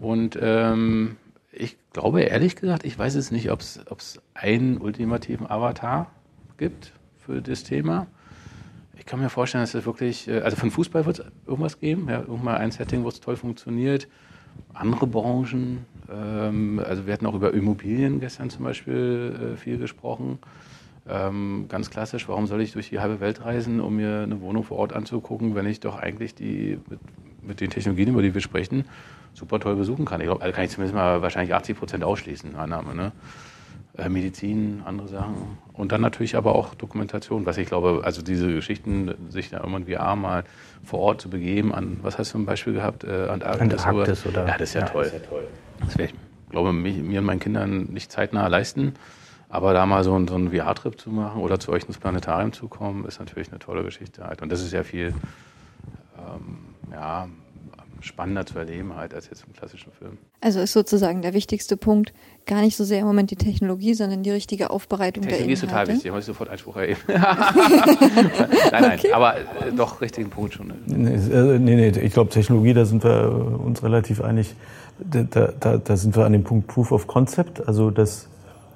Und 0.00 0.36
ähm, 0.42 1.18
ich 1.52 1.76
glaube 1.92 2.22
ehrlich 2.22 2.56
gesagt, 2.56 2.84
ich 2.84 2.98
weiß 2.98 3.14
es 3.14 3.30
nicht, 3.30 3.52
ob 3.52 3.60
es 3.60 4.20
einen 4.34 4.78
ultimativen 4.78 5.48
Avatar 5.48 6.10
gibt 6.56 6.92
für 7.16 7.42
das 7.42 7.62
Thema. 7.62 8.08
Ich 9.02 9.06
kann 9.06 9.18
mir 9.18 9.30
vorstellen, 9.30 9.64
dass 9.64 9.74
es 9.74 9.84
wirklich, 9.84 10.28
äh, 10.28 10.42
also 10.42 10.56
von 10.56 10.70
Fußball 10.70 11.04
wird 11.06 11.18
es 11.18 11.24
irgendwas 11.44 11.80
geben, 11.80 12.06
ja, 12.08 12.20
irgendwann 12.20 12.54
ein 12.54 12.70
Setting, 12.70 13.02
wo 13.02 13.08
es 13.08 13.18
toll 13.18 13.34
funktioniert. 13.34 14.06
Andere 14.74 15.08
Branchen, 15.08 15.84
ähm, 16.08 16.80
also 16.86 17.04
wir 17.04 17.12
hatten 17.12 17.26
auch 17.26 17.34
über 17.34 17.52
Immobilien 17.52 18.20
gestern 18.20 18.48
zum 18.48 18.62
Beispiel 18.62 19.54
äh, 19.54 19.56
viel 19.56 19.78
gesprochen. 19.78 20.38
Ähm, 21.08 21.66
ganz 21.68 21.90
klassisch, 21.90 22.28
warum 22.28 22.46
soll 22.46 22.60
ich 22.60 22.74
durch 22.74 22.90
die 22.90 23.00
halbe 23.00 23.18
Welt 23.18 23.44
reisen, 23.44 23.80
um 23.80 23.96
mir 23.96 24.20
eine 24.20 24.40
Wohnung 24.40 24.62
vor 24.62 24.78
Ort 24.78 24.92
anzugucken, 24.92 25.56
wenn 25.56 25.66
ich 25.66 25.80
doch 25.80 25.98
eigentlich 25.98 26.36
die 26.36 26.78
mit, 26.88 27.00
mit 27.42 27.60
den 27.60 27.70
Technologien, 27.70 28.10
über 28.10 28.22
die 28.22 28.32
wir 28.32 28.40
sprechen, 28.40 28.84
super 29.34 29.58
toll 29.58 29.74
besuchen 29.74 30.04
kann. 30.04 30.20
Ich 30.20 30.28
glaube, 30.28 30.42
also 30.42 30.54
kann 30.54 30.64
ich 30.64 30.70
zumindest 30.70 30.94
mal 30.94 31.22
wahrscheinlich 31.22 31.52
80 31.52 31.76
Prozent 31.76 32.04
ausschließen, 32.04 32.54
Annahme. 32.54 32.94
Ne? 32.94 33.10
Äh, 33.96 34.08
Medizin, 34.08 34.82
andere 34.86 35.08
Sachen. 35.08 35.58
Und 35.74 35.92
dann 35.92 36.00
natürlich 36.00 36.36
aber 36.36 36.54
auch 36.54 36.74
Dokumentation, 36.74 37.44
was 37.44 37.58
ich 37.58 37.68
glaube, 37.68 38.00
also 38.04 38.22
diese 38.22 38.48
Geschichten, 38.48 39.14
sich 39.28 39.50
da 39.50 39.58
irgendwann 39.58 39.84
VR 39.84 40.16
mal 40.16 40.44
vor 40.82 41.00
Ort 41.00 41.20
zu 41.20 41.28
begeben, 41.28 41.74
an, 41.74 41.98
was 42.02 42.16
hast 42.16 42.30
du 42.30 42.38
zum 42.38 42.46
Beispiel 42.46 42.72
gehabt? 42.72 43.04
Äh, 43.04 43.28
Antarktis, 43.28 43.84
Antarktis 43.84 44.26
oder? 44.26 44.46
Ja, 44.46 44.56
das 44.56 44.70
ist 44.70 44.74
ja, 44.74 44.80
ja 44.80 44.86
toll. 44.86 45.04
Das, 45.04 45.12
ja 45.12 45.18
toll. 45.18 45.48
das 45.80 45.98
werde 45.98 46.12
ich, 46.12 46.50
glaube 46.50 46.88
ich, 46.88 46.96
mir 47.02 47.18
und 47.18 47.26
meinen 47.26 47.40
Kindern 47.40 47.84
nicht 47.84 48.10
zeitnah 48.10 48.46
leisten. 48.46 48.94
Aber 49.50 49.74
da 49.74 49.84
mal 49.84 50.02
so, 50.04 50.18
ein, 50.18 50.26
so 50.26 50.36
einen 50.36 50.52
VR-Trip 50.52 50.98
zu 50.98 51.10
machen 51.10 51.42
oder 51.42 51.60
zu 51.60 51.70
euch 51.72 51.84
ins 51.84 51.98
Planetarium 51.98 52.54
zu 52.54 52.68
kommen, 52.68 53.04
ist 53.04 53.20
natürlich 53.20 53.50
eine 53.50 53.58
tolle 53.58 53.84
Geschichte 53.84 54.24
halt. 54.24 54.40
Und 54.40 54.50
das 54.50 54.62
ist 54.62 54.70
sehr 54.70 54.84
viel 54.84 55.12
ähm, 56.16 56.58
ja, 56.90 57.28
spannender 58.02 58.44
zu 58.44 58.58
erleben 58.58 58.94
halt 58.96 59.14
als 59.14 59.28
jetzt 59.30 59.44
im 59.46 59.52
klassischen 59.52 59.92
Film. 59.92 60.18
Also 60.40 60.60
ist 60.60 60.72
sozusagen 60.72 61.22
der 61.22 61.34
wichtigste 61.34 61.76
Punkt 61.76 62.12
gar 62.46 62.60
nicht 62.60 62.76
so 62.76 62.84
sehr 62.84 63.00
im 63.00 63.06
Moment 63.06 63.30
die 63.30 63.36
Technologie, 63.36 63.94
sondern 63.94 64.22
die 64.22 64.30
richtige 64.30 64.70
Aufbereitung 64.70 65.22
Technologie 65.22 65.46
der 65.46 65.52
ist 65.54 65.60
total 65.60 65.88
wichtig, 65.88 66.04
da 66.04 66.10
muss 66.10 66.20
ich 66.20 66.26
sofort 66.26 66.50
Einspruch 66.50 66.76
erheben. 66.76 67.00
nein, 67.06 67.22
nein, 68.72 68.98
Okay. 68.98 69.12
aber 69.12 69.36
äh, 69.36 69.72
doch 69.76 70.00
richtigen 70.00 70.30
Punkt 70.30 70.54
schon. 70.54 70.72
Nee, 70.86 71.14
äh, 71.14 71.58
nee, 71.58 71.76
nee 71.76 71.88
ich 71.88 72.12
glaube, 72.12 72.30
Technologie, 72.30 72.74
da 72.74 72.84
sind 72.84 73.04
wir 73.04 73.60
uns 73.64 73.82
relativ 73.82 74.20
einig. 74.20 74.54
Da, 74.98 75.22
da, 75.58 75.78
da 75.78 75.96
sind 75.96 76.16
wir 76.16 76.26
an 76.26 76.32
dem 76.32 76.44
Punkt 76.44 76.66
Proof 76.68 76.92
of 76.92 77.06
Concept, 77.06 77.66
also 77.66 77.90
dass 77.90 78.28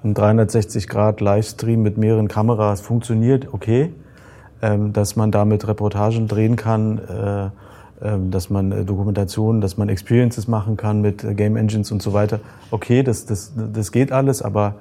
ein 0.03 0.15
360-Grad-Livestream 0.15 1.83
mit 1.83 1.99
mehreren 1.99 2.29
Kameras 2.29 2.81
funktioniert, 2.81 3.53
okay. 3.53 3.93
Ähm, 4.63 4.95
dass 4.95 5.17
man 5.17 5.31
damit 5.31 5.69
Reportagen 5.69 6.29
drehen 6.29 6.57
kann, 6.57 6.99
äh, 6.99 7.51
dass 8.01 8.51
man 8.51 8.73
äh, 8.73 8.85
Dokumentationen, 8.85 9.61
dass 9.61 9.77
man 9.77 9.89
Experiences 9.89 10.49
machen 10.49 10.77
kann 10.77 11.01
mit 11.01 11.25
äh, 11.25 11.35
Game 11.35 11.57
Engines 11.57 11.91
und 11.93 12.03
so 12.03 12.13
weiter. 12.13 12.41
Okay, 12.71 13.03
das, 13.03 13.27
das, 13.27 13.53
das 13.57 13.93
geht 13.93 14.13
alles, 14.13 14.43
aber 14.43 14.75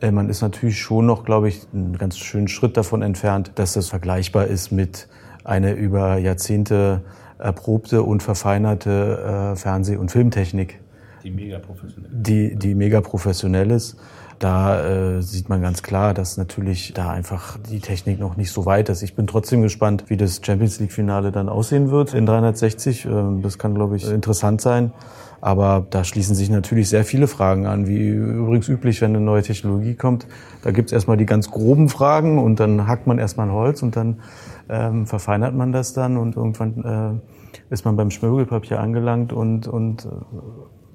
äh, 0.00 0.10
man 0.10 0.28
ist 0.28 0.40
natürlich 0.40 0.78
schon 0.78 1.06
noch, 1.06 1.24
glaube 1.24 1.48
ich, 1.48 1.66
einen 1.74 1.98
ganz 1.98 2.16
schönen 2.18 2.48
Schritt 2.48 2.76
davon 2.76 3.02
entfernt, 3.02 3.52
dass 3.56 3.74
das 3.74 3.88
vergleichbar 3.88 4.46
ist 4.46 4.72
mit 4.72 5.08
einer 5.44 5.74
über 5.74 6.18
Jahrzehnte 6.18 7.00
erprobte 7.38 8.04
und 8.04 8.22
verfeinerte 8.22 9.54
Fernseh- 9.56 9.96
und 9.96 10.12
Filmtechnik, 10.12 10.78
Die 11.24 11.30
mega 11.32 11.58
professionell. 11.58 12.10
die, 12.12 12.54
die 12.54 12.76
mega 12.76 13.00
professionell 13.00 13.72
ist. 13.72 13.96
Da 14.38 15.16
äh, 15.16 15.22
sieht 15.22 15.48
man 15.48 15.62
ganz 15.62 15.82
klar, 15.82 16.14
dass 16.14 16.36
natürlich 16.36 16.92
da 16.94 17.10
einfach 17.10 17.58
die 17.58 17.80
Technik 17.80 18.18
noch 18.18 18.36
nicht 18.36 18.50
so 18.50 18.66
weit 18.66 18.88
ist. 18.88 19.02
Ich 19.02 19.14
bin 19.14 19.26
trotzdem 19.26 19.62
gespannt, 19.62 20.04
wie 20.08 20.16
das 20.16 20.40
Champions 20.42 20.80
League-Finale 20.80 21.32
dann 21.32 21.48
aussehen 21.48 21.90
wird 21.90 22.14
in 22.14 22.26
360. 22.26 23.04
Ähm, 23.04 23.42
das 23.42 23.58
kann, 23.58 23.74
glaube 23.74 23.96
ich, 23.96 24.10
interessant 24.10 24.60
sein. 24.60 24.92
Aber 25.40 25.84
da 25.90 26.04
schließen 26.04 26.36
sich 26.36 26.50
natürlich 26.50 26.88
sehr 26.88 27.04
viele 27.04 27.26
Fragen 27.26 27.66
an, 27.66 27.88
wie 27.88 28.08
übrigens 28.08 28.68
üblich, 28.68 29.00
wenn 29.00 29.10
eine 29.10 29.24
neue 29.24 29.42
Technologie 29.42 29.96
kommt. 29.96 30.28
Da 30.62 30.70
gibt's 30.70 30.92
erstmal 30.92 31.16
die 31.16 31.26
ganz 31.26 31.50
groben 31.50 31.88
Fragen 31.88 32.38
und 32.38 32.60
dann 32.60 32.86
hackt 32.86 33.08
man 33.08 33.18
erstmal 33.18 33.48
ein 33.48 33.52
Holz 33.52 33.82
und 33.82 33.96
dann 33.96 34.20
ähm, 34.68 35.06
verfeinert 35.06 35.52
man 35.52 35.72
das 35.72 35.94
dann 35.94 36.16
und 36.16 36.36
irgendwann 36.36 37.20
äh, 37.20 37.72
ist 37.72 37.84
man 37.84 37.96
beim 37.96 38.12
Schmirgelpapier 38.12 38.78
angelangt 38.78 39.32
und, 39.32 39.66
und 39.66 40.04
äh, 40.04 40.08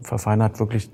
verfeinert 0.01 0.61
wirklich 0.61 0.89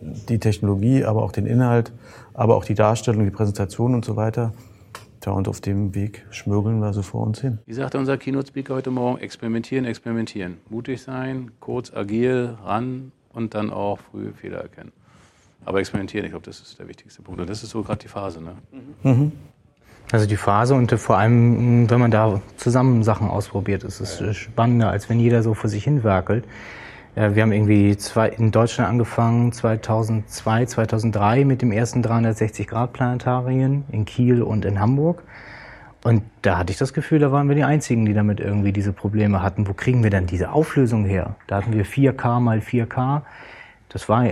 die 0.00 0.38
Technologie, 0.38 1.04
aber 1.04 1.22
auch 1.22 1.32
den 1.32 1.46
Inhalt, 1.46 1.92
aber 2.34 2.56
auch 2.56 2.64
die 2.64 2.74
Darstellung, 2.74 3.24
die 3.24 3.30
Präsentation 3.30 3.94
und 3.94 4.04
so 4.04 4.16
weiter. 4.16 4.52
Tja, 5.20 5.32
und 5.32 5.48
auf 5.48 5.60
dem 5.60 5.94
Weg 5.94 6.24
schmögeln 6.30 6.78
wir 6.80 6.92
so 6.92 7.02
vor 7.02 7.26
uns 7.26 7.40
hin. 7.40 7.58
Wie 7.66 7.72
sagte 7.72 7.98
unser 7.98 8.16
Keynote-Speaker 8.18 8.74
heute 8.74 8.90
Morgen, 8.90 9.18
experimentieren, 9.18 9.84
experimentieren. 9.84 10.58
Mutig 10.68 11.02
sein, 11.02 11.52
kurz, 11.60 11.92
agil, 11.92 12.56
ran 12.62 13.12
und 13.32 13.54
dann 13.54 13.70
auch 13.70 13.98
früh 13.98 14.32
Fehler 14.32 14.58
erkennen. 14.58 14.92
Aber 15.64 15.80
experimentieren, 15.80 16.24
ich 16.26 16.32
glaube, 16.32 16.44
das 16.44 16.60
ist 16.60 16.78
der 16.78 16.86
wichtigste 16.86 17.22
Punkt. 17.22 17.40
Und 17.40 17.50
das 17.50 17.62
ist 17.62 17.70
so 17.70 17.82
gerade 17.82 17.98
die 17.98 18.08
Phase. 18.08 18.40
Ne? 18.40 19.32
Also 20.12 20.26
die 20.26 20.36
Phase 20.36 20.74
und 20.74 20.92
vor 20.92 21.18
allem, 21.18 21.90
wenn 21.90 21.98
man 21.98 22.10
da 22.12 22.40
zusammen 22.56 23.02
Sachen 23.02 23.28
ausprobiert, 23.28 23.82
ist 23.82 24.00
es 24.00 24.36
spannender, 24.36 24.90
als 24.90 25.08
wenn 25.08 25.18
jeder 25.18 25.42
so 25.42 25.54
vor 25.54 25.68
sich 25.68 25.82
hin 25.82 26.04
werkelt. 26.04 26.44
Wir 27.18 27.40
haben 27.40 27.52
irgendwie 27.52 27.96
zwei, 27.96 28.28
in 28.28 28.50
Deutschland 28.50 28.90
angefangen 28.90 29.50
2002, 29.50 30.66
2003 30.66 31.46
mit 31.46 31.62
dem 31.62 31.72
ersten 31.72 32.02
360-Grad-Planetarien 32.02 33.84
in 33.90 34.04
Kiel 34.04 34.42
und 34.42 34.66
in 34.66 34.78
Hamburg. 34.78 35.22
Und 36.04 36.24
da 36.42 36.58
hatte 36.58 36.72
ich 36.72 36.78
das 36.78 36.92
Gefühl, 36.92 37.20
da 37.20 37.32
waren 37.32 37.48
wir 37.48 37.54
die 37.54 37.64
Einzigen, 37.64 38.04
die 38.04 38.12
damit 38.12 38.38
irgendwie 38.38 38.70
diese 38.70 38.92
Probleme 38.92 39.42
hatten. 39.42 39.66
Wo 39.66 39.72
kriegen 39.72 40.02
wir 40.02 40.10
dann 40.10 40.26
diese 40.26 40.52
Auflösung 40.52 41.06
her? 41.06 41.36
Da 41.46 41.56
hatten 41.56 41.72
wir 41.72 41.86
4K 41.86 42.38
mal 42.38 42.58
4K. 42.58 43.22
Das 43.88 44.10
war, 44.10 44.22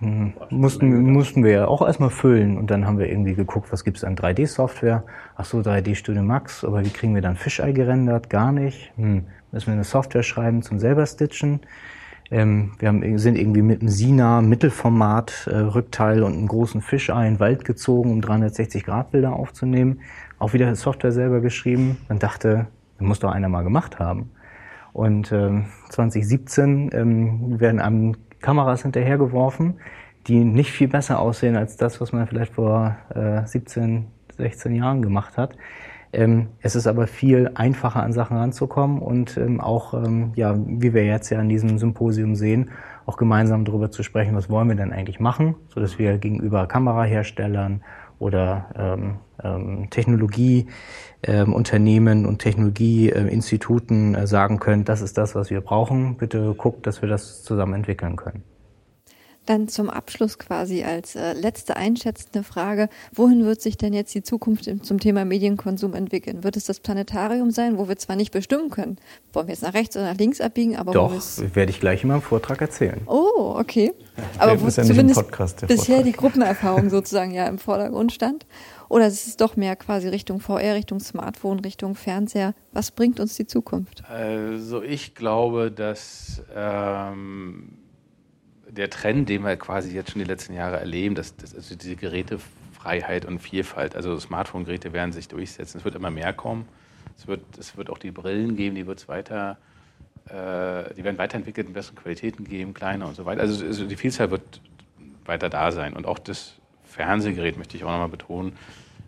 hm, 0.00 0.32
mussten, 0.50 1.12
mussten 1.12 1.44
wir 1.44 1.52
ja 1.52 1.68
auch 1.68 1.86
erstmal 1.86 2.10
füllen. 2.10 2.58
Und 2.58 2.72
dann 2.72 2.88
haben 2.88 2.98
wir 2.98 3.08
irgendwie 3.08 3.34
geguckt, 3.34 3.70
was 3.70 3.84
gibt's 3.84 4.02
an 4.02 4.16
3D-Software? 4.16 5.04
Ach 5.36 5.44
so, 5.44 5.60
3D 5.60 5.94
Studio 5.94 6.24
Max. 6.24 6.64
Aber 6.64 6.84
wie 6.84 6.90
kriegen 6.90 7.14
wir 7.14 7.22
dann 7.22 7.36
Fisheye 7.36 7.72
gerendert? 7.72 8.30
Gar 8.30 8.50
nicht. 8.50 8.90
Hm, 8.96 9.26
müssen 9.52 9.66
wir 9.68 9.74
eine 9.74 9.84
Software 9.84 10.24
schreiben 10.24 10.62
zum 10.62 10.80
selber 10.80 11.06
stitchen? 11.06 11.60
Ähm, 12.32 12.72
wir 12.78 12.88
haben, 12.88 13.18
sind 13.18 13.36
irgendwie 13.36 13.60
mit 13.60 13.82
einem 13.82 13.90
Sina 13.90 14.40
Mittelformat 14.40 15.48
äh, 15.50 15.56
Rückteil 15.56 16.22
und 16.22 16.32
einem 16.32 16.48
großen 16.48 16.80
Fisheye 16.80 17.28
in 17.28 17.34
den 17.34 17.40
Wald 17.40 17.66
gezogen, 17.66 18.10
um 18.10 18.22
360 18.22 18.84
Grad 18.84 19.10
Bilder 19.10 19.34
aufzunehmen. 19.34 20.00
Auch 20.38 20.54
wieder 20.54 20.74
Software 20.74 21.12
selber 21.12 21.42
geschrieben. 21.42 21.98
Man 22.08 22.18
dachte, 22.18 22.68
das 22.98 23.06
muss 23.06 23.20
doch 23.20 23.30
einer 23.30 23.50
mal 23.50 23.64
gemacht 23.64 23.98
haben. 23.98 24.30
Und 24.94 25.30
ähm, 25.30 25.66
2017 25.90 26.90
ähm, 26.94 27.60
werden 27.60 27.80
einem 27.80 28.16
Kameras 28.40 28.80
hinterhergeworfen, 28.80 29.74
die 30.26 30.42
nicht 30.42 30.70
viel 30.72 30.88
besser 30.88 31.18
aussehen 31.18 31.56
als 31.56 31.76
das, 31.76 32.00
was 32.00 32.12
man 32.12 32.26
vielleicht 32.26 32.54
vor 32.54 32.96
äh, 33.14 33.44
17, 33.44 34.06
16 34.38 34.74
Jahren 34.74 35.02
gemacht 35.02 35.36
hat. 35.36 35.54
Ähm, 36.12 36.48
es 36.60 36.76
ist 36.76 36.86
aber 36.86 37.06
viel 37.06 37.50
einfacher 37.54 38.02
an 38.02 38.12
Sachen 38.12 38.36
ranzukommen 38.36 39.00
und 39.00 39.38
ähm, 39.38 39.60
auch, 39.60 39.94
ähm, 39.94 40.32
ja, 40.36 40.54
wie 40.66 40.92
wir 40.92 41.06
jetzt 41.06 41.30
ja 41.30 41.38
an 41.38 41.48
diesem 41.48 41.78
Symposium 41.78 42.34
sehen, 42.34 42.70
auch 43.06 43.16
gemeinsam 43.16 43.64
darüber 43.64 43.90
zu 43.90 44.02
sprechen, 44.02 44.36
was 44.36 44.50
wollen 44.50 44.68
wir 44.68 44.76
denn 44.76 44.92
eigentlich 44.92 45.20
machen, 45.20 45.54
so 45.68 45.80
dass 45.80 45.98
wir 45.98 46.18
gegenüber 46.18 46.66
Kameraherstellern 46.66 47.82
oder 48.18 48.66
ähm, 48.76 49.14
ähm, 49.42 49.88
Technologieunternehmen 49.90 52.26
und 52.26 52.38
Technologieinstituten 52.38 54.14
äh, 54.14 54.26
sagen 54.26 54.60
können, 54.60 54.84
das 54.84 55.00
ist 55.00 55.18
das, 55.18 55.34
was 55.34 55.50
wir 55.50 55.60
brauchen. 55.60 56.16
Bitte 56.18 56.54
guckt, 56.54 56.86
dass 56.86 57.02
wir 57.02 57.08
das 57.08 57.42
zusammen 57.42 57.74
entwickeln 57.74 58.14
können. 58.16 58.44
Dann 59.46 59.66
zum 59.66 59.90
Abschluss 59.90 60.38
quasi 60.38 60.84
als 60.84 61.16
äh, 61.16 61.32
letzte 61.32 61.76
einschätzende 61.76 62.44
Frage, 62.44 62.88
wohin 63.12 63.44
wird 63.44 63.60
sich 63.60 63.76
denn 63.76 63.92
jetzt 63.92 64.14
die 64.14 64.22
Zukunft 64.22 64.68
im, 64.68 64.84
zum 64.84 65.00
Thema 65.00 65.24
Medienkonsum 65.24 65.94
entwickeln? 65.94 66.44
Wird 66.44 66.56
es 66.56 66.64
das 66.64 66.78
Planetarium 66.78 67.50
sein, 67.50 67.76
wo 67.76 67.88
wir 67.88 67.96
zwar 67.96 68.14
nicht 68.14 68.30
bestimmen 68.30 68.70
können, 68.70 68.98
wollen 69.32 69.48
wir 69.48 69.54
jetzt 69.54 69.62
nach 69.62 69.74
rechts 69.74 69.96
oder 69.96 70.06
nach 70.06 70.18
links 70.18 70.40
abbiegen, 70.40 70.76
aber 70.76 70.90
wo 70.90 71.08
Doch, 71.08 71.54
werde 71.54 71.70
ich 71.70 71.80
gleich 71.80 72.04
in 72.04 72.08
meinem 72.08 72.22
Vortrag 72.22 72.60
erzählen. 72.60 73.00
Oh, 73.06 73.56
okay. 73.58 73.92
Aber 74.38 74.60
wo 74.60 74.66
ist 74.66 74.76
ja 74.76 74.84
nicht 74.84 74.90
im 74.90 74.96
zumindest 74.96 75.20
Podcast, 75.20 75.62
der 75.62 75.66
bisher 75.66 75.96
Vortrag. 75.96 76.04
die 76.04 76.12
Gruppenerfahrung 76.12 76.90
sozusagen 76.90 77.32
ja 77.32 77.46
im 77.46 77.58
Vordergrund 77.58 78.12
stand. 78.12 78.46
Oder 78.88 79.06
ist 79.06 79.26
es 79.26 79.36
doch 79.38 79.56
mehr 79.56 79.74
quasi 79.74 80.08
Richtung 80.08 80.38
VR, 80.38 80.74
Richtung 80.74 81.00
Smartphone, 81.00 81.60
Richtung 81.60 81.94
Fernseher? 81.94 82.54
Was 82.72 82.90
bringt 82.90 83.20
uns 83.20 83.34
die 83.36 83.46
Zukunft? 83.46 84.04
Also 84.06 84.82
ich 84.82 85.14
glaube, 85.14 85.72
dass 85.72 86.42
ähm, 86.54 87.78
der 88.72 88.88
Trend, 88.88 89.28
den 89.28 89.44
wir 89.44 89.56
quasi 89.56 89.94
jetzt 89.94 90.12
schon 90.12 90.20
die 90.20 90.26
letzten 90.26 90.54
Jahre 90.54 90.80
erleben, 90.80 91.14
dass, 91.14 91.36
dass 91.36 91.54
also 91.54 91.76
diese 91.76 91.94
Gerätefreiheit 91.94 93.26
und 93.26 93.38
Vielfalt, 93.38 93.94
also 93.94 94.18
Smartphone-Geräte 94.18 94.92
werden 94.92 95.12
sich 95.12 95.28
durchsetzen. 95.28 95.78
Es 95.78 95.84
wird 95.84 95.94
immer 95.94 96.10
mehr 96.10 96.32
kommen. 96.32 96.66
Es 97.18 97.26
wird, 97.26 97.42
es 97.58 97.76
wird 97.76 97.90
auch 97.90 97.98
die 97.98 98.10
Brillen 98.10 98.56
geben, 98.56 98.74
die 98.74 98.86
wird 98.86 98.98
es 98.98 99.08
weiter, 99.08 99.58
äh, 100.26 100.94
die 100.94 101.04
werden 101.04 101.18
weiterentwickelt, 101.18 101.66
in 101.66 101.74
besseren 101.74 101.96
Qualitäten 101.96 102.44
geben, 102.44 102.72
kleiner 102.72 103.06
und 103.06 103.14
so 103.14 103.26
weiter. 103.26 103.42
Also, 103.42 103.64
also 103.64 103.84
die 103.84 103.96
Vielzahl 103.96 104.30
wird 104.30 104.62
weiter 105.26 105.50
da 105.50 105.70
sein. 105.70 105.92
Und 105.92 106.06
auch 106.06 106.18
das 106.18 106.54
Fernsehgerät 106.84 107.58
möchte 107.58 107.76
ich 107.76 107.84
auch 107.84 107.90
nochmal 107.90 108.08
betonen, 108.08 108.56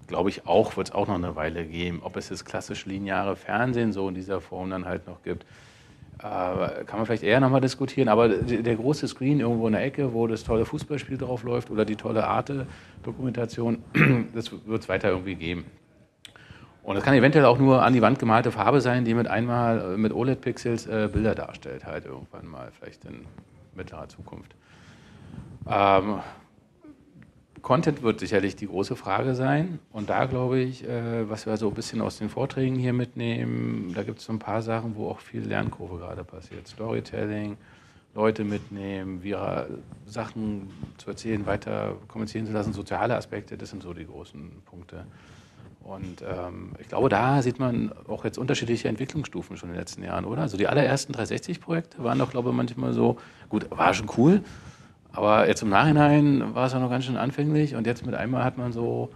glaube 0.06 0.28
ich 0.28 0.46
auch, 0.46 0.76
wird 0.76 0.88
es 0.88 0.94
auch 0.94 1.08
noch 1.08 1.14
eine 1.14 1.36
Weile 1.36 1.64
geben. 1.64 2.00
Ob 2.02 2.16
es 2.16 2.28
das 2.28 2.44
klassisch 2.44 2.84
lineare 2.84 3.36
Fernsehen 3.36 3.94
so 3.94 4.06
in 4.08 4.14
dieser 4.14 4.42
Form 4.42 4.68
dann 4.68 4.84
halt 4.84 5.06
noch 5.06 5.22
gibt, 5.22 5.46
kann 6.18 6.96
man 6.96 7.06
vielleicht 7.06 7.22
eher 7.22 7.40
nochmal 7.40 7.60
diskutieren. 7.60 8.08
Aber 8.08 8.28
der, 8.28 8.76
große 8.76 9.08
Screen 9.08 9.40
irgendwo 9.40 9.66
in 9.66 9.72
der 9.72 9.84
Ecke, 9.84 10.12
wo 10.12 10.26
das 10.26 10.44
tolle 10.44 10.64
Fußballspiel 10.64 11.18
drauf 11.18 11.42
läuft 11.42 11.70
oder 11.70 11.84
die 11.84 11.96
tolle 11.96 12.26
Arte-Dokumentation, 12.26 13.82
das 14.34 14.52
wird 14.52 14.82
es 14.82 14.88
weiter 14.88 15.10
irgendwie 15.10 15.34
geben. 15.34 15.64
Und 16.82 16.96
das 16.96 17.04
kann 17.04 17.14
eventuell 17.14 17.46
auch 17.46 17.58
nur 17.58 17.82
an 17.82 17.94
die 17.94 18.02
Wand 18.02 18.18
gemalte 18.18 18.52
Farbe 18.52 18.80
sein, 18.80 19.04
die 19.04 19.14
mit 19.14 19.26
einmal 19.26 19.94
äh, 19.94 19.96
mit 19.96 20.12
OLED-Pixels 20.12 20.86
äh, 20.86 21.08
Bilder 21.10 21.34
darstellt, 21.34 21.86
halt 21.86 22.04
irgendwann 22.04 22.46
mal, 22.46 22.70
vielleicht 22.78 23.04
in 23.06 23.24
mittlerer 23.74 24.08
Zukunft. 24.08 24.54
Ähm, 25.66 26.20
Content 27.64 28.02
wird 28.02 28.20
sicherlich 28.20 28.56
die 28.56 28.66
große 28.66 28.94
Frage 28.94 29.34
sein. 29.34 29.78
Und 29.90 30.10
da 30.10 30.26
glaube 30.26 30.60
ich, 30.60 30.86
äh, 30.86 31.28
was 31.28 31.46
wir 31.46 31.56
so 31.56 31.68
ein 31.68 31.74
bisschen 31.74 32.02
aus 32.02 32.18
den 32.18 32.28
Vorträgen 32.28 32.76
hier 32.76 32.92
mitnehmen, 32.92 33.92
da 33.94 34.02
gibt 34.02 34.18
es 34.18 34.26
so 34.26 34.34
ein 34.34 34.38
paar 34.38 34.60
Sachen, 34.60 34.94
wo 34.96 35.08
auch 35.08 35.18
viel 35.18 35.40
Lernkurve 35.40 35.96
gerade 35.96 36.24
passiert. 36.24 36.68
Storytelling, 36.68 37.56
Leute 38.14 38.44
mitnehmen, 38.44 39.22
vira 39.22 39.66
Sachen 40.04 40.70
zu 40.98 41.08
erzählen, 41.08 41.46
weiter 41.46 41.96
kommunizieren 42.06 42.46
zu 42.46 42.52
lassen, 42.52 42.74
soziale 42.74 43.16
Aspekte, 43.16 43.56
das 43.56 43.70
sind 43.70 43.82
so 43.82 43.94
die 43.94 44.06
großen 44.06 44.62
Punkte. 44.66 45.06
Und 45.82 46.22
ähm, 46.22 46.72
ich 46.78 46.88
glaube, 46.88 47.08
da 47.08 47.40
sieht 47.40 47.58
man 47.58 47.92
auch 48.08 48.24
jetzt 48.24 48.36
unterschiedliche 48.36 48.88
Entwicklungsstufen 48.88 49.56
schon 49.56 49.70
in 49.70 49.74
den 49.74 49.80
letzten 49.80 50.02
Jahren, 50.02 50.26
oder? 50.26 50.42
Also 50.42 50.58
die 50.58 50.68
allerersten 50.68 51.14
360-Projekte 51.14 52.04
waren 52.04 52.18
doch, 52.18 52.30
glaube 52.30 52.50
ich, 52.50 52.54
manchmal 52.54 52.92
so, 52.92 53.16
gut, 53.48 53.70
war 53.70 53.94
schon 53.94 54.10
cool, 54.18 54.42
Aber 55.14 55.46
jetzt 55.48 55.62
im 55.62 55.68
Nachhinein 55.68 56.54
war 56.54 56.66
es 56.66 56.72
ja 56.72 56.80
noch 56.80 56.90
ganz 56.90 57.04
schön 57.04 57.16
anfänglich 57.16 57.76
und 57.76 57.86
jetzt 57.86 58.04
mit 58.04 58.14
einmal 58.14 58.44
hat 58.44 58.58
man 58.58 58.72
so 58.72 59.10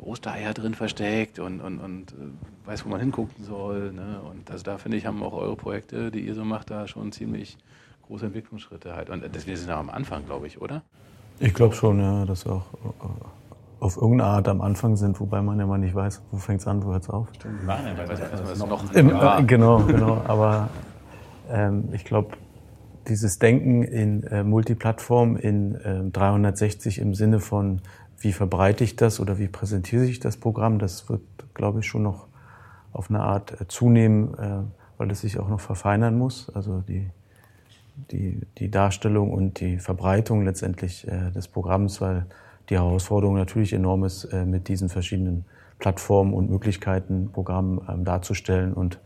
Ostereier 0.00 0.54
drin 0.54 0.74
versteckt 0.74 1.38
und, 1.38 1.60
und, 1.60 1.78
und 1.78 2.12
äh, 2.12 2.66
weiß, 2.66 2.84
wo 2.86 2.88
man 2.88 3.00
hingucken 3.00 3.44
soll. 3.44 3.92
Ne? 3.92 4.20
Und 4.30 4.50
also 4.50 4.64
da 4.64 4.78
finde 4.78 4.96
ich, 4.96 5.06
haben 5.06 5.22
auch 5.22 5.34
eure 5.34 5.56
Projekte, 5.56 6.10
die 6.10 6.20
ihr 6.20 6.34
so 6.34 6.44
macht, 6.44 6.70
da 6.70 6.86
schon 6.86 7.12
ziemlich 7.12 7.58
große 8.06 8.26
Entwicklungsschritte 8.26 8.94
halt. 8.94 9.10
Und 9.10 9.24
das, 9.34 9.46
wir 9.46 9.56
sind 9.56 9.68
ja 9.68 9.78
am 9.78 9.90
Anfang, 9.90 10.24
glaube 10.24 10.46
ich, 10.46 10.60
oder? 10.60 10.82
Ich 11.38 11.52
glaube 11.52 11.74
schon, 11.74 12.00
ja, 12.00 12.24
dass 12.24 12.46
wir 12.46 12.52
auch 12.52 12.74
äh, 12.84 13.84
auf 13.84 13.96
irgendeine 13.96 14.30
Art 14.30 14.48
am 14.48 14.62
Anfang 14.62 14.96
sind, 14.96 15.20
wobei 15.20 15.42
man 15.42 15.58
ja 15.58 15.66
mal 15.66 15.78
nicht 15.78 15.94
weiß, 15.94 16.22
wo 16.30 16.38
fängt 16.38 16.60
es 16.60 16.66
an, 16.66 16.82
wo 16.82 16.92
hört 16.92 17.02
es 17.02 17.10
auf. 17.10 17.28
Stimmt, 17.34 17.66
nein, 17.66 17.84
nein, 17.84 17.98
weiß, 17.98 18.08
weiß, 18.08 18.32
weiß, 18.32 18.58
noch, 18.58 18.68
noch 18.68 18.92
im, 18.94 19.46
genau, 19.46 19.80
genau. 19.80 20.22
Aber 20.26 20.70
ähm, 21.50 21.88
ich 21.92 22.04
glaube, 22.04 22.30
dieses 23.08 23.38
Denken 23.38 23.82
in 23.82 24.22
äh, 24.24 24.42
Multiplattform, 24.42 25.36
in 25.36 25.74
äh, 25.76 26.10
360 26.10 26.98
im 26.98 27.14
Sinne 27.14 27.40
von, 27.40 27.80
wie 28.18 28.32
verbreite 28.32 28.84
ich 28.84 28.96
das 28.96 29.20
oder 29.20 29.38
wie 29.38 29.48
präsentiere 29.48 30.04
ich 30.04 30.20
das 30.20 30.36
Programm, 30.36 30.78
das 30.78 31.08
wird, 31.08 31.22
glaube 31.54 31.80
ich, 31.80 31.86
schon 31.86 32.02
noch 32.02 32.26
auf 32.92 33.10
eine 33.10 33.20
Art 33.20 33.60
äh, 33.60 33.68
zunehmen, 33.68 34.34
äh, 34.38 34.62
weil 34.98 35.10
es 35.10 35.20
sich 35.20 35.38
auch 35.38 35.48
noch 35.48 35.60
verfeinern 35.60 36.16
muss. 36.16 36.50
Also 36.54 36.80
die, 36.80 37.08
die, 38.10 38.40
die 38.58 38.70
Darstellung 38.70 39.30
und 39.32 39.60
die 39.60 39.78
Verbreitung 39.78 40.44
letztendlich 40.44 41.06
äh, 41.06 41.30
des 41.30 41.48
Programms, 41.48 42.00
weil 42.00 42.26
die 42.70 42.74
Herausforderung 42.74 43.36
natürlich 43.36 43.72
enorm 43.72 44.04
ist, 44.04 44.24
äh, 44.24 44.44
mit 44.44 44.68
diesen 44.68 44.88
verschiedenen 44.88 45.44
Plattformen 45.78 46.32
und 46.32 46.50
Möglichkeiten 46.50 47.30
Programm 47.32 47.82
ähm, 47.88 48.04
darzustellen 48.04 48.72
und 48.72 48.98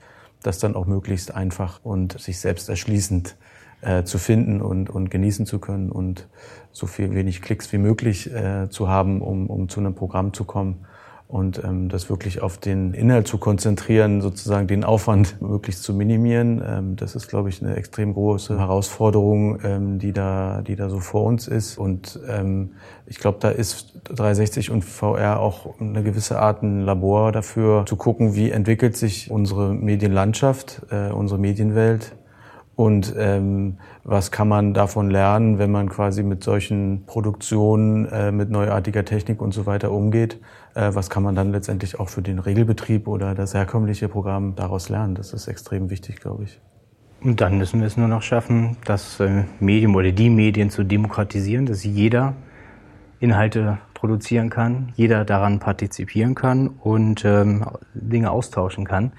das 0.42 0.58
dann 0.58 0.74
auch 0.74 0.86
möglichst 0.86 1.34
einfach 1.34 1.80
und 1.84 2.18
sich 2.18 2.38
selbst 2.38 2.68
erschließend 2.68 3.36
äh, 3.82 4.04
zu 4.04 4.18
finden 4.18 4.60
und, 4.60 4.90
und 4.90 5.10
genießen 5.10 5.46
zu 5.46 5.58
können 5.58 5.90
und 5.90 6.28
so 6.72 6.86
viel 6.86 7.14
wenig 7.14 7.42
Klicks 7.42 7.72
wie 7.72 7.78
möglich 7.78 8.32
äh, 8.32 8.68
zu 8.70 8.88
haben, 8.88 9.22
um, 9.22 9.48
um 9.48 9.68
zu 9.68 9.80
einem 9.80 9.94
Programm 9.94 10.32
zu 10.32 10.44
kommen 10.44 10.86
und 11.30 11.62
ähm, 11.62 11.88
das 11.88 12.10
wirklich 12.10 12.42
auf 12.42 12.58
den 12.58 12.92
Inhalt 12.92 13.28
zu 13.28 13.38
konzentrieren, 13.38 14.20
sozusagen 14.20 14.66
den 14.66 14.82
Aufwand 14.82 15.40
möglichst 15.42 15.84
zu 15.84 15.94
minimieren. 15.94 16.62
Ähm, 16.66 16.96
das 16.96 17.14
ist, 17.14 17.28
glaube 17.28 17.48
ich, 17.48 17.62
eine 17.62 17.76
extrem 17.76 18.14
große 18.14 18.58
Herausforderung, 18.58 19.60
ähm, 19.62 19.98
die 19.98 20.12
da, 20.12 20.62
die 20.62 20.74
da 20.74 20.88
so 20.88 20.98
vor 20.98 21.24
uns 21.24 21.46
ist. 21.46 21.78
Und 21.78 22.18
ähm, 22.28 22.72
ich 23.06 23.18
glaube, 23.18 23.38
da 23.40 23.50
ist 23.50 24.00
360 24.04 24.70
und 24.70 24.84
VR 24.84 25.38
auch 25.38 25.78
eine 25.80 26.02
gewisse 26.02 26.40
Art 26.40 26.62
ein 26.62 26.80
Labor 26.80 27.30
dafür, 27.30 27.84
zu 27.86 27.96
gucken, 27.96 28.34
wie 28.34 28.50
entwickelt 28.50 28.96
sich 28.96 29.30
unsere 29.30 29.72
Medienlandschaft, 29.72 30.82
äh, 30.90 31.12
unsere 31.12 31.38
Medienwelt 31.38 32.16
und 32.80 33.14
ähm, 33.18 33.76
was 34.04 34.30
kann 34.30 34.48
man 34.48 34.72
davon 34.72 35.10
lernen, 35.10 35.58
wenn 35.58 35.70
man 35.70 35.90
quasi 35.90 36.22
mit 36.22 36.42
solchen 36.42 37.04
Produktionen, 37.04 38.06
äh, 38.06 38.32
mit 38.32 38.48
neuartiger 38.48 39.04
Technik 39.04 39.42
und 39.42 39.52
so 39.52 39.66
weiter 39.66 39.92
umgeht? 39.92 40.40
Äh, 40.74 40.94
was 40.94 41.10
kann 41.10 41.22
man 41.22 41.34
dann 41.34 41.52
letztendlich 41.52 42.00
auch 42.00 42.08
für 42.08 42.22
den 42.22 42.38
Regelbetrieb 42.38 43.06
oder 43.06 43.34
das 43.34 43.52
herkömmliche 43.52 44.08
Programm 44.08 44.56
daraus 44.56 44.88
lernen? 44.88 45.14
Das 45.14 45.34
ist 45.34 45.46
extrem 45.46 45.90
wichtig, 45.90 46.20
glaube 46.20 46.44
ich. 46.44 46.58
Und 47.22 47.42
dann 47.42 47.58
müssen 47.58 47.80
wir 47.80 47.86
es 47.86 47.98
nur 47.98 48.08
noch 48.08 48.22
schaffen, 48.22 48.78
das 48.86 49.20
äh, 49.20 49.44
Medium 49.60 49.94
oder 49.94 50.10
die 50.10 50.30
Medien 50.30 50.70
zu 50.70 50.82
demokratisieren, 50.82 51.66
dass 51.66 51.84
jeder 51.84 52.32
Inhalte 53.18 53.76
produzieren 53.92 54.48
kann, 54.48 54.94
jeder 54.96 55.26
daran 55.26 55.58
partizipieren 55.58 56.34
kann 56.34 56.68
und 56.68 57.26
ähm, 57.26 57.62
Dinge 57.92 58.30
austauschen 58.30 58.86
kann 58.86 59.12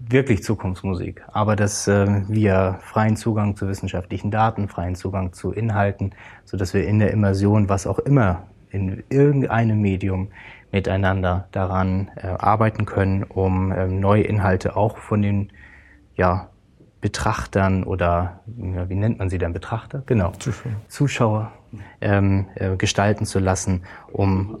wirklich 0.00 0.42
Zukunftsmusik, 0.42 1.22
aber 1.32 1.56
dass 1.56 1.86
äh, 1.86 2.22
wir 2.28 2.78
freien 2.82 3.16
Zugang 3.16 3.54
zu 3.56 3.68
wissenschaftlichen 3.68 4.30
Daten, 4.30 4.68
freien 4.68 4.94
Zugang 4.94 5.32
zu 5.32 5.52
Inhalten, 5.52 6.12
so 6.44 6.56
dass 6.56 6.72
wir 6.72 6.86
in 6.86 6.98
der 6.98 7.10
Immersion, 7.10 7.68
was 7.68 7.86
auch 7.86 7.98
immer, 7.98 8.44
in 8.70 9.02
irgendeinem 9.10 9.80
Medium 9.80 10.28
miteinander 10.72 11.48
daran 11.52 12.10
äh, 12.16 12.28
arbeiten 12.28 12.86
können, 12.86 13.24
um 13.24 13.72
äh, 13.72 13.88
neue 13.88 14.22
Inhalte 14.22 14.76
auch 14.76 14.96
von 14.96 15.22
den 15.22 15.50
ja, 16.16 16.48
Betrachtern 17.00 17.84
oder 17.84 18.40
ja, 18.56 18.88
wie 18.88 18.94
nennt 18.94 19.18
man 19.18 19.28
sie 19.28 19.38
denn 19.38 19.52
Betrachter? 19.52 20.02
Genau. 20.06 20.32
Zuschauer, 20.38 20.72
Zuschauer 20.88 21.52
ähm, 22.00 22.46
äh, 22.54 22.76
gestalten 22.76 23.26
zu 23.26 23.38
lassen, 23.38 23.82
um 24.12 24.58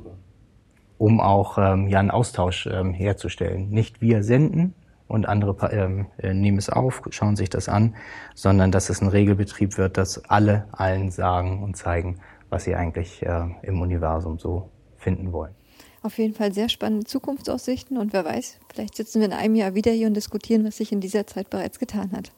um 0.98 1.18
auch 1.18 1.56
ähm, 1.56 1.88
ja 1.88 1.98
einen 1.98 2.10
Austausch 2.10 2.66
ähm, 2.66 2.92
herzustellen. 2.92 3.70
Nicht 3.70 4.02
wir 4.02 4.22
senden, 4.22 4.74
und 5.10 5.26
andere 5.26 5.70
ähm, 5.72 6.06
äh, 6.18 6.32
nehmen 6.32 6.58
es 6.58 6.70
auf, 6.70 7.02
schauen 7.10 7.36
sich 7.36 7.50
das 7.50 7.68
an, 7.68 7.96
sondern 8.34 8.70
dass 8.70 8.88
es 8.90 9.02
ein 9.02 9.08
Regelbetrieb 9.08 9.76
wird, 9.76 9.96
dass 9.96 10.24
alle 10.26 10.68
allen 10.72 11.10
sagen 11.10 11.62
und 11.62 11.76
zeigen, 11.76 12.20
was 12.48 12.64
sie 12.64 12.74
eigentlich 12.74 13.22
äh, 13.24 13.44
im 13.62 13.80
Universum 13.80 14.38
so 14.38 14.70
finden 14.96 15.32
wollen. 15.32 15.54
Auf 16.02 16.16
jeden 16.18 16.34
Fall 16.34 16.52
sehr 16.52 16.68
spannende 16.68 17.04
Zukunftsaussichten 17.04 17.98
und 17.98 18.12
wer 18.12 18.24
weiß, 18.24 18.58
vielleicht 18.72 18.94
sitzen 18.94 19.20
wir 19.20 19.26
in 19.26 19.34
einem 19.34 19.54
Jahr 19.54 19.74
wieder 19.74 19.92
hier 19.92 20.06
und 20.06 20.14
diskutieren, 20.14 20.64
was 20.64 20.78
sich 20.78 20.92
in 20.92 21.00
dieser 21.00 21.26
Zeit 21.26 21.50
bereits 21.50 21.78
getan 21.78 22.12
hat. 22.12 22.32